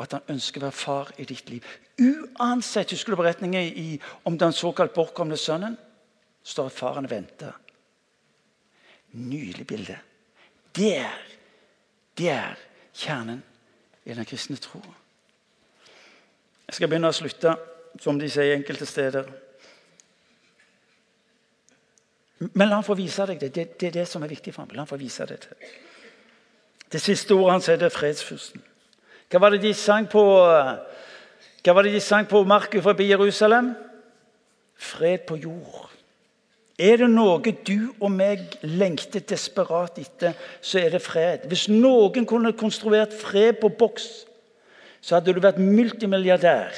og 0.00 0.06
at 0.06 0.14
han 0.16 0.32
ønsker 0.32 0.62
å 0.62 0.70
være 0.70 0.80
far 0.80 1.08
i 1.20 1.26
ditt 1.28 1.50
liv. 1.52 1.64
Uansett 2.00 2.94
Husker 2.94 3.12
du 3.12 3.18
beretningen 3.20 3.66
i, 3.76 3.98
om 4.24 4.38
den 4.40 4.54
såkalt 4.56 4.94
bortkomne 4.96 5.36
sønnen? 5.36 5.76
står 6.40 6.70
at 6.70 6.72
faren 6.72 7.08
venter. 7.10 7.52
Nydelig 9.12 9.66
bilde. 9.66 9.98
Det 10.76 10.96
er, 10.96 11.20
er 12.20 12.58
kjernen 12.94 13.42
i 14.04 14.14
den 14.14 14.24
kristne 14.24 14.56
tro. 14.56 14.80
Jeg 16.68 16.78
skal 16.78 16.88
begynne 16.88 17.10
å 17.10 17.16
slutte, 17.16 17.56
som 17.98 18.18
de 18.20 18.28
sier 18.30 18.54
enkelte 18.54 18.86
steder. 18.86 19.26
Men 22.54 22.68
la 22.68 22.78
han 22.78 22.86
få 22.86 22.94
vise 22.94 23.26
deg 23.26 23.40
det. 23.40 23.50
Det, 23.54 23.88
er 23.88 23.96
det 23.98 24.06
som 24.08 24.22
er 24.22 24.30
viktig 24.30 24.54
for 24.54 24.62
ham. 24.62 24.74
La 24.76 24.84
han 24.84 24.90
få 24.90 25.00
vise 25.00 25.26
deg 25.26 25.42
det. 25.42 25.58
Det 26.90 27.00
siste 27.02 27.34
ordet 27.34 27.56
han 27.56 27.64
sier, 27.66 27.82
er 27.82 27.94
fredsfyrsten. 27.94 28.62
Hva 29.30 29.42
var 29.42 29.54
det 29.54 29.62
de 29.62 29.74
sang 29.74 30.08
på 30.10 30.22
hva 31.60 31.74
var 31.76 31.84
det 31.84 31.92
de 31.92 32.00
sang 32.00 32.24
på 32.28 32.40
marken 32.48 32.82
forbi 32.82 33.10
Jerusalem? 33.10 33.74
Fred 34.80 35.26
på 35.28 35.36
jord. 35.36 35.90
Er 36.80 37.02
det 37.02 37.10
noe 37.12 37.52
du 37.66 37.90
og 38.00 38.08
meg 38.14 38.54
lengter 38.64 39.20
desperat 39.28 39.98
etter, 40.00 40.32
så 40.64 40.80
er 40.80 40.94
det 40.94 41.02
fred. 41.04 41.44
Hvis 41.50 41.66
noen 41.68 42.24
kunne 42.28 42.54
konstruert 42.56 43.12
fred 43.12 43.58
på 43.60 43.68
boks, 43.68 44.08
så 45.04 45.18
hadde 45.18 45.34
du 45.36 45.42
vært 45.44 45.60
multimilliardær. 45.60 46.72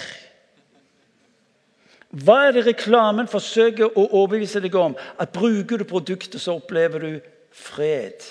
Hva 2.13 2.39
er 2.49 2.57
det 2.57 2.67
reklamen 2.67 3.31
forsøker 3.31 3.95
å 3.95 4.09
overbevise 4.11 4.61
deg 4.61 4.75
om? 4.77 4.97
At 5.23 5.33
Bruker 5.33 5.81
du 5.81 5.87
produktet, 5.89 6.41
så 6.43 6.59
opplever 6.59 7.07
du 7.07 7.13
fred. 7.55 8.27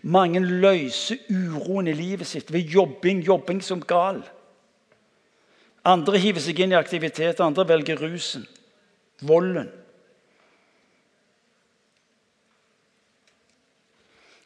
Mange 0.00 0.40
løser 0.40 1.20
uroen 1.28 1.92
i 1.92 1.94
livet 1.96 2.28
sitt 2.28 2.50
ved 2.52 2.72
jobbing, 2.72 3.22
jobbing 3.24 3.62
som 3.64 3.84
gal. 3.84 4.24
Andre 5.84 6.18
hiver 6.18 6.40
seg 6.40 6.62
inn 6.64 6.72
i 6.72 6.78
aktivitet, 6.78 7.42
andre 7.44 7.66
velger 7.68 8.00
rusen, 8.00 8.46
volden. 9.20 9.68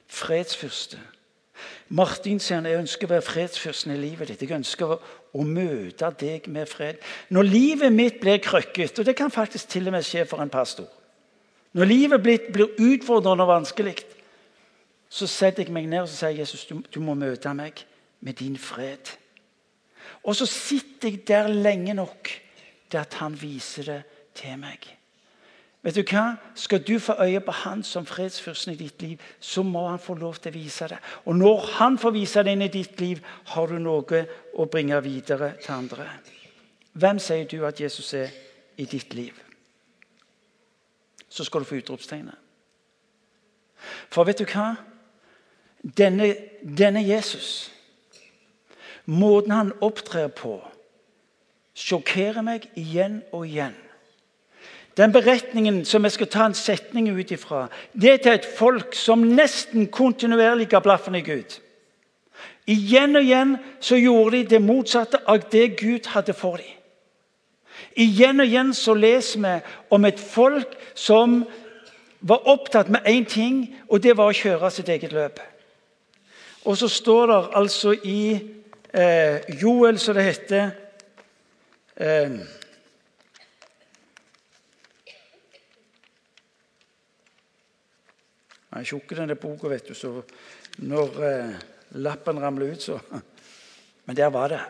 Fredsfyrste. 0.09 0.99
Martin 1.89 2.41
sier 2.43 2.67
jeg 2.67 2.81
ønsker 2.83 3.09
å 3.09 3.15
være 3.15 3.25
fredsfyrsten 3.25 3.95
i 3.95 4.01
livet 4.01 4.29
ditt. 4.29 4.43
Jeg 4.45 4.59
ønsker 4.59 4.93
å, 4.93 4.99
å, 5.33 5.45
møte 5.47 6.11
deg 6.21 6.49
med 6.53 6.69
fred. 6.69 6.99
Når 7.33 7.49
livet 7.49 7.95
mitt 7.95 8.19
blir 8.21 8.43
krøkket, 8.45 8.99
og 9.01 9.09
det 9.09 9.17
kan 9.17 9.33
faktisk 9.33 9.71
til 9.73 9.89
og 9.89 9.97
med 9.97 10.07
skje 10.07 10.27
for 10.29 10.43
en 10.43 10.53
pastor 10.53 10.89
Når 11.73 11.85
livet 11.85 12.23
blir, 12.23 12.51
blir 12.53 12.75
utfordrende 12.81 13.45
og 13.45 13.53
vanskelig, 13.53 13.97
så 15.09 15.27
setter 15.29 15.65
jeg 15.65 15.73
meg 15.73 15.89
ned 15.89 16.05
og 16.05 16.13
sier 16.13 16.37
Jesus, 16.37 16.67
du, 16.67 16.81
du 16.83 17.01
må 17.01 17.15
møte 17.15 17.53
meg 17.55 17.85
med 18.21 18.41
din 18.41 18.59
fred. 18.59 19.18
Og 20.25 20.37
så 20.37 20.47
sitter 20.47 21.09
jeg 21.09 21.27
der 21.29 21.49
lenge 21.49 21.95
nok 21.95 22.31
til 22.91 22.99
at 22.99 23.15
han 23.21 23.37
viser 23.41 23.83
det 23.83 24.03
til 24.35 24.59
meg. 24.61 24.87
Vet 25.83 25.95
du 25.95 26.03
hva? 26.03 26.35
Skal 26.59 26.83
du 26.83 26.99
få 26.99 27.15
øye 27.23 27.41
på 27.41 27.53
han 27.63 27.85
som 27.87 28.07
fredsfyrsten 28.07 28.75
i 28.75 28.81
ditt 28.81 29.03
liv, 29.03 29.21
så 29.41 29.63
må 29.63 29.87
han 29.89 30.01
få 30.03 30.17
lov 30.19 30.41
til 30.43 30.51
å 30.51 30.59
vise 30.59 30.89
det. 30.91 30.99
Og 31.31 31.39
når 31.39 31.69
han 31.79 31.99
får 31.99 32.15
vise 32.17 32.43
det 32.43 32.55
inn 32.57 32.65
i 32.67 32.73
ditt 32.73 32.99
liv, 33.01 33.23
har 33.55 33.71
du 33.71 33.79
noe 33.79 34.25
å 34.59 34.67
bringe 34.67 34.99
videre 35.05 35.53
til 35.63 35.77
andre. 35.77 36.09
Hvem 36.99 37.23
sier 37.23 37.47
du 37.47 37.63
at 37.67 37.81
Jesus 37.81 38.11
er 38.19 38.35
i 38.77 38.89
ditt 38.91 39.15
liv? 39.15 39.33
Så 41.29 41.47
skal 41.47 41.63
du 41.63 41.71
få 41.71 41.79
utropstegnet. 41.79 42.35
For 44.11 44.27
vet 44.27 44.41
du 44.43 44.49
hva? 44.49 44.73
Denne, 45.79 46.33
denne 46.63 47.05
Jesus, 47.07 47.71
måten 49.09 49.55
han 49.57 49.73
opptrer 49.81 50.29
på, 50.29 50.59
sjokkerer 51.79 52.45
meg 52.45 52.69
igjen 52.77 53.23
og 53.33 53.47
igjen. 53.49 53.77
Den 54.99 55.15
beretningen 55.15 55.85
som 55.87 56.05
jeg 56.05 56.17
skal 56.17 56.29
ta 56.33 56.47
en 56.49 56.57
setning 56.59 57.09
ut 57.15 57.31
ifra, 57.33 57.69
det 57.95 58.11
er 58.11 58.23
til 58.23 58.35
et 58.35 58.49
folk 58.59 58.97
som 58.99 59.23
nesten 59.23 59.87
kontinuerlig 59.95 60.69
ga 60.73 60.83
blaffen 60.83 61.15
i 61.15 61.23
Gud. 61.23 61.61
Igjen 62.69 63.17
og 63.17 63.25
igjen 63.25 63.55
så 63.81 63.97
gjorde 63.97 64.37
de 64.37 64.57
det 64.57 64.61
motsatte 64.63 65.23
av 65.25 65.47
det 65.53 65.79
Gud 65.79 66.11
hadde 66.13 66.35
for 66.37 66.59
dem. 66.59 66.75
Igjen 67.97 68.43
og 68.43 68.51
igjen 68.51 68.75
så 68.75 68.95
leser 68.95 69.41
vi 69.41 69.55
om 69.95 70.05
et 70.05 70.21
folk 70.21 70.75
som 70.99 71.41
var 72.21 72.45
opptatt 72.51 72.91
med 72.91 73.07
én 73.07 73.25
ting, 73.25 73.63
og 73.89 74.03
det 74.03 74.17
var 74.19 74.29
å 74.29 74.37
kjøre 74.37 74.71
sitt 74.75 74.91
eget 74.91 75.15
løp. 75.15 75.39
Og 76.67 76.77
så 76.77 76.89
står 76.91 77.27
det 77.31 77.43
altså 77.57 77.95
i 78.03 78.23
eh, 78.95 79.45
Joel, 79.63 79.99
som 79.99 80.15
det 80.17 80.25
heter 80.25 80.71
eh, 81.97 82.39
Den 88.69 88.85
er 88.85 88.87
tjukk, 88.87 89.15
denne 89.17 89.35
boka, 89.35 89.69
vet 89.73 89.89
du, 89.89 89.95
så 89.97 90.21
når 90.87 91.23
eh, 91.27 91.55
lappen 91.99 92.39
ramler 92.39 92.75
ut, 92.77 92.83
så 92.83 92.99
Men 94.09 94.17
der 94.17 94.31
var 94.33 94.49
det. 94.49 94.61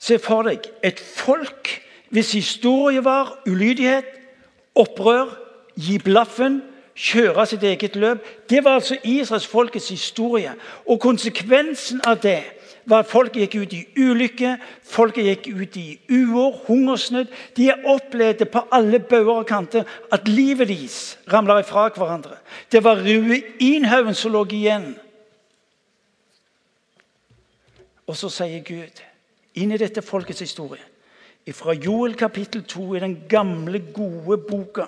Se 0.00 0.16
for 0.18 0.46
deg 0.46 0.64
et 0.86 1.00
folk 1.00 1.68
hvis 2.10 2.32
historie 2.32 3.04
var 3.04 3.42
ulydighet, 3.46 4.06
opprør, 4.74 5.30
gi 5.78 5.98
blaffen, 6.02 6.60
kjøre 7.00 7.46
sitt 7.46 7.62
eget 7.64 7.96
løp. 7.96 8.24
Det 8.50 8.64
var 8.64 8.78
altså 8.80 8.96
Israels 9.04 9.46
folkets 9.46 9.88
historie. 9.88 10.52
Og 10.86 11.00
konsekvensen 11.00 12.00
av 12.04 12.20
det 12.22 12.42
var 12.84 13.04
at 13.04 13.10
folket 13.10 13.44
gikk 13.44 13.56
ut 13.62 13.74
i 13.76 13.80
ulykke, 14.02 14.54
folket 14.82 15.28
gikk 15.28 15.48
ut 15.54 15.76
i 15.80 15.86
uår, 16.10 16.62
hungersnød. 16.66 17.30
De 17.56 17.70
opplevde 17.84 18.48
på 18.50 18.64
alle 18.72 18.98
bauger 18.98 19.42
og 19.42 19.46
kanter 19.46 19.84
at 20.12 20.28
livet 20.28 20.68
deres 20.68 21.18
ramla 21.32 21.60
ifra 21.60 21.88
hverandre. 21.94 22.36
Det 22.72 22.84
var 22.84 23.00
ruinhaugen 23.04 24.14
som 24.14 24.32
lå 24.32 24.44
igjen. 24.50 24.92
Og 28.06 28.16
så 28.16 28.28
sier 28.32 28.64
Gud 28.66 29.04
inn 29.60 29.72
i 29.72 29.78
dette 29.80 30.02
folkets 30.02 30.42
historie 30.42 30.86
fra 31.50 31.72
Joel 31.74 32.12
kapittel 32.14 32.62
2 32.68 32.84
i 32.94 33.00
den 33.02 33.14
gamle, 33.26 33.80
gode 33.90 34.36
boka 34.46 34.84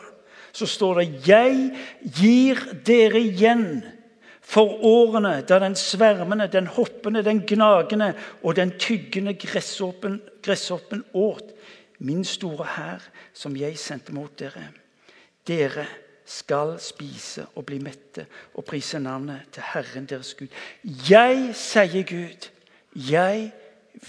så 0.53 0.66
står 0.66 0.94
det 0.94 1.28
'Jeg 1.28 1.72
gir 2.14 2.57
dere 2.86 3.20
igjen' 3.20 3.82
for 4.53 4.84
årene 4.84 5.40
da 5.48 5.59
den 5.62 5.76
svermende, 5.78 6.48
den 6.53 6.66
hoppende, 6.66 7.22
den 7.24 7.40
gnagende 7.46 8.12
og 8.42 8.57
den 8.57 8.74
tyggende 8.78 9.34
gresshoppen, 9.34 10.20
gresshoppen 10.42 11.05
åt 11.14 11.55
min 11.98 12.24
store 12.24 12.66
hær, 12.76 13.05
som 13.32 13.57
jeg 13.57 13.78
sendte 13.78 14.12
mot 14.12 14.34
dere. 14.38 14.66
Dere 15.46 15.86
skal 16.26 16.76
spise 16.82 17.46
og 17.55 17.66
bli 17.66 17.78
mette 17.82 18.26
og 18.55 18.64
prise 18.64 19.00
navnet 19.03 19.48
til 19.53 19.64
Herren 19.72 20.07
deres 20.11 20.34
Gud. 20.34 20.50
Jeg, 21.09 21.55
sier 21.55 22.05
Gud, 22.09 22.48
jeg 22.94 23.50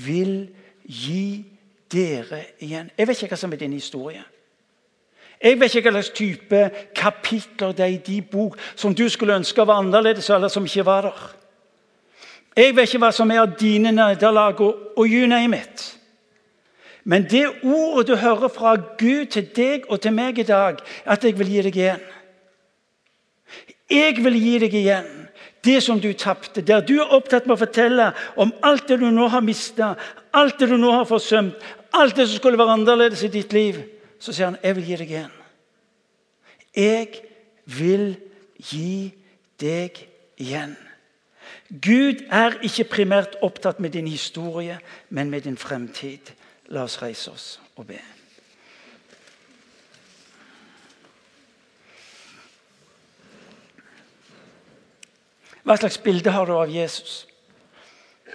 vil 0.06 0.50
gi 0.84 1.46
dere 1.92 2.44
igjen. 2.60 2.92
Jeg 2.98 3.08
vet 3.08 3.22
ikke 3.22 3.36
hva 3.36 3.44
som 3.46 3.54
er 3.54 3.62
din 3.62 3.78
historie. 3.78 4.24
Jeg 5.44 5.60
vet 5.60 5.76
ikke 5.76 5.92
hva 5.92 6.00
slags 6.00 6.16
type 6.16 6.60
kapitler 6.96 7.74
det 7.76 7.84
er 7.84 7.96
i 7.98 8.04
din 8.06 8.24
bok 8.32 8.56
som 8.76 8.96
du 8.96 9.10
skulle 9.10 9.36
ønske 9.36 9.66
var 9.68 9.82
annerledes, 9.82 10.30
eller 10.30 10.48
som 10.48 10.66
ikke 10.66 10.86
var 10.86 11.02
der. 11.10 11.24
Jeg 12.56 12.76
vet 12.76 12.88
ikke 12.88 13.02
hva 13.04 13.12
som 13.12 13.32
er 13.32 13.42
av 13.42 13.58
dine 13.60 13.92
nederlag 13.92 14.62
og, 14.62 14.94
og 14.96 15.10
you 15.10 15.28
name 15.28 15.58
it. 15.58 15.84
Men 17.04 17.26
det 17.28 17.50
ordet 17.64 18.08
du 18.08 18.16
hører 18.16 18.48
fra 18.48 18.76
Gud 18.76 19.26
til 19.26 19.50
deg 19.56 19.90
og 19.90 20.00
til 20.02 20.14
meg 20.16 20.40
i 20.40 20.48
dag, 20.48 20.80
at 21.06 21.24
jeg 21.24 21.36
vil 21.40 21.52
gi 21.52 21.62
deg 21.66 21.76
igjen. 21.76 22.06
Jeg 23.92 24.24
vil 24.24 24.40
gi 24.40 24.54
deg 24.64 24.78
igjen 24.80 25.10
det 25.64 25.82
som 25.84 26.00
du 26.00 26.14
tapte. 26.14 26.62
Der 26.62 26.80
du 26.80 26.96
er 27.02 27.12
opptatt 27.12 27.48
med 27.48 27.58
å 27.58 27.64
fortelle 27.66 28.14
om 28.40 28.54
alt 28.64 28.88
det 28.88 29.02
du 29.02 29.10
nå 29.12 29.28
har 29.28 29.44
mista, 29.44 29.96
alt 30.32 30.60
det 30.60 30.70
du 30.72 30.78
nå 30.80 30.92
har 30.96 31.10
forsømt, 31.10 31.60
alt 31.92 32.16
det 32.16 32.30
som 32.30 32.40
skulle 32.40 32.60
være 32.60 32.80
annerledes 32.80 33.26
i 33.28 33.32
ditt 33.34 33.52
liv 33.54 33.84
så 34.24 34.32
sier 34.34 34.46
han, 34.46 34.58
'Jeg 34.64 34.76
vil 34.76 34.86
gi 34.86 34.96
deg 34.96 35.10
igjen'. 35.10 35.32
Jeg 36.76 37.08
vil 37.66 38.18
gi 38.58 39.14
deg 39.60 40.08
igjen. 40.38 40.78
Gud 41.82 42.24
er 42.32 42.56
ikke 42.64 42.84
primært 42.84 43.36
opptatt 43.42 43.80
med 43.80 43.90
din 43.90 44.08
historie, 44.08 44.80
men 45.10 45.30
med 45.30 45.42
din 45.42 45.58
fremtid. 45.58 46.32
La 46.66 46.84
oss 46.84 47.02
reise 47.02 47.32
oss 47.32 47.60
og 47.76 47.88
be. 47.88 48.00
Hva 55.64 55.76
slags 55.78 55.98
bilde 55.98 56.32
har 56.32 56.46
du 56.46 56.54
av 56.54 56.72
Jesus? 56.72 57.28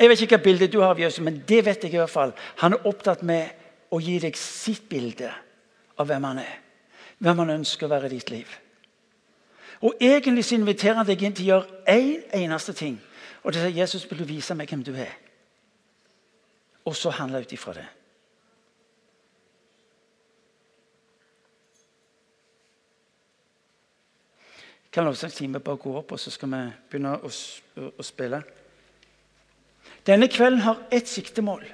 Jeg 0.00 0.08
vet 0.08 0.20
ikke 0.20 0.36
hva 0.36 0.44
bilde 0.44 0.68
du 0.68 0.80
har 0.80 0.90
av 0.90 1.00
Jesus, 1.00 1.20
men 1.20 1.44
det 1.48 1.64
vet 1.64 1.82
jeg 1.82 1.94
i 1.94 1.96
hvert 1.96 2.10
fall. 2.10 2.32
Han 2.56 2.72
er 2.72 2.86
opptatt 2.86 3.22
med 3.22 3.48
å 3.90 4.00
gi 4.00 4.18
deg 4.18 4.36
sitt 4.36 4.88
bilde 4.88 5.32
av 5.98 6.06
hvem 6.06 6.24
han 6.24 6.38
er. 6.38 6.56
Hvem 7.18 7.38
han 7.42 7.54
ønsker 7.58 7.86
å 7.86 7.92
være 7.92 8.06
i 8.06 8.16
ditt 8.16 8.30
liv. 8.30 8.56
Og 9.80 9.94
Egentlig 10.00 10.44
så 10.44 10.54
inviterer 10.54 10.98
han 10.98 11.06
deg 11.06 11.22
inn 11.22 11.34
til 11.34 11.46
å 11.46 11.50
gjøre 11.52 11.94
én 11.94 12.24
en 12.32 12.48
eneste 12.48 12.72
ting. 12.72 12.98
Og 13.42 13.54
det 13.54 13.62
er 13.62 13.76
Jesus 13.80 14.06
vil 14.10 14.18
du 14.18 14.24
vise 14.26 14.54
meg 14.54 14.70
hvem 14.70 14.82
du 14.82 14.92
er. 14.94 15.14
Og 16.84 16.96
så 16.96 17.10
handle 17.10 17.40
ut 17.42 17.52
ifra 17.52 17.74
det. 17.76 17.86
Kan 24.92 25.04
lovsangsteamet 25.04 25.62
bare 25.62 25.76
gå 25.76 25.92
opp, 25.98 26.12
og 26.12 26.20
så 26.20 26.30
skal 26.30 26.48
vi 26.48 26.62
begynne 26.90 27.18
å, 27.20 27.28
å 27.28 28.02
spille? 28.02 28.40
Denne 30.06 30.28
kvelden 30.32 30.64
har 30.64 30.80
ett 30.90 31.08
siktemål. 31.08 31.66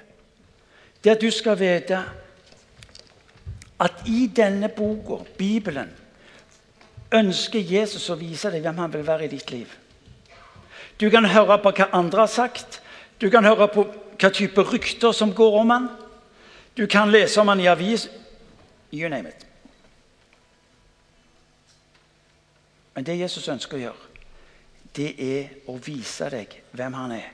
Det 1.05 1.13
at 1.13 1.23
du 1.23 1.31
skal 1.31 1.59
vite 1.61 2.01
at 3.81 4.05
i 4.07 4.27
denne 4.37 4.69
boka, 4.69 5.25
Bibelen, 5.39 5.91
ønsker 7.15 7.61
Jesus 7.61 8.09
å 8.11 8.19
vise 8.19 8.51
deg 8.51 8.65
hvem 8.65 8.79
han 8.83 8.93
vil 8.93 9.07
være 9.07 9.27
i 9.27 9.33
ditt 9.33 9.51
liv. 9.55 9.71
Du 11.01 11.09
kan 11.11 11.27
høre 11.27 11.59
på 11.63 11.73
hva 11.75 11.91
andre 11.93 12.25
har 12.25 12.31
sagt. 12.31 12.81
Du 13.21 13.29
kan 13.31 13.45
høre 13.47 13.69
på 13.71 13.87
hva 14.19 14.31
type 14.31 14.63
rykter 14.71 15.13
som 15.13 15.35
går 15.35 15.59
om 15.61 15.71
han. 15.75 15.89
Du 16.77 16.87
kan 16.91 17.11
lese 17.11 17.41
om 17.41 17.51
han 17.51 17.61
i 17.61 17.71
avis. 17.71 18.09
You 18.93 19.09
name 19.09 19.29
it. 19.29 19.47
Men 22.95 23.07
det 23.07 23.19
Jesus 23.19 23.49
ønsker 23.51 23.77
å 23.77 23.81
gjøre, 23.89 24.11
det 24.95 25.09
er 25.19 25.71
å 25.71 25.75
vise 25.83 26.29
deg 26.31 26.53
hvem 26.79 26.95
han 26.95 27.17
er. 27.17 27.33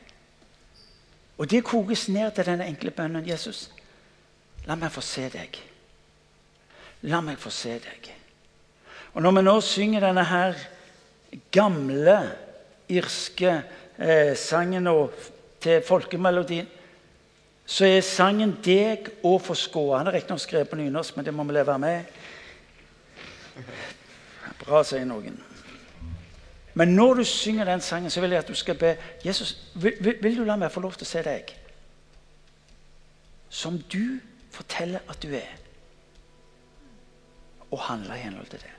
Og 1.36 1.48
det 1.48 1.60
kokes 1.64 2.06
ned 2.08 2.32
til 2.36 2.48
denne 2.48 2.68
enkle 2.68 2.92
bønnen. 2.96 3.28
Jesus, 3.28 3.68
la 4.64 4.76
meg 4.76 4.92
få 4.92 5.04
se 5.04 5.28
deg. 5.32 5.60
La 7.08 7.20
meg 7.24 7.38
få 7.40 7.50
se 7.54 7.78
deg. 7.80 8.10
Og 9.14 9.22
Når 9.22 9.32
vi 9.36 9.42
nå 9.42 9.60
synger 9.60 10.04
denne 10.04 10.24
her 10.24 10.58
gamle 11.52 12.18
irske 12.90 13.62
eh, 13.98 14.36
sangen 14.36 14.88
til 15.60 15.82
folkemelodien, 15.86 16.68
så 17.70 17.86
er 17.86 18.00
sangen 18.00 18.56
'Deg 18.62 19.10
å 19.22 19.38
forskå'. 19.38 19.96
Han 19.96 20.06
er 20.06 20.12
riktignok 20.12 20.40
skrevet 20.40 20.68
på 20.68 20.76
nynorsk, 20.76 21.16
men 21.16 21.24
det 21.24 21.34
må 21.34 21.44
vi 21.44 21.52
leve 21.52 21.78
med. 21.78 22.04
Bra, 24.58 24.82
sier 24.82 25.04
noen. 25.04 25.38
Men 26.74 26.88
når 26.88 27.14
du 27.14 27.24
synger 27.24 27.64
den 27.64 27.80
sangen, 27.80 28.10
så 28.10 28.20
vil 28.20 28.30
jeg 28.30 28.38
at 28.38 28.48
du 28.48 28.54
skal 28.54 28.74
be 28.74 28.96
Jesus, 29.24 29.70
vil, 29.74 29.94
vil, 30.00 30.16
vil 30.22 30.36
du 30.36 30.44
la 30.44 30.56
meg 30.56 30.72
få 30.72 30.80
lov 30.80 30.98
til 30.98 31.06
å 31.06 31.10
se 31.10 31.22
deg? 31.22 31.54
Som 33.48 33.78
du 33.78 34.18
forteller 34.50 35.06
at 35.08 35.22
du 35.22 35.30
er 35.34 35.69
og 37.70 37.80
handle 37.86 38.16
i 38.18 38.22
henhold 38.24 38.46
til 38.50 38.62
det. 38.62 38.72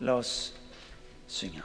La 0.00 0.18
oss 0.18 0.54
synge. 1.26 1.62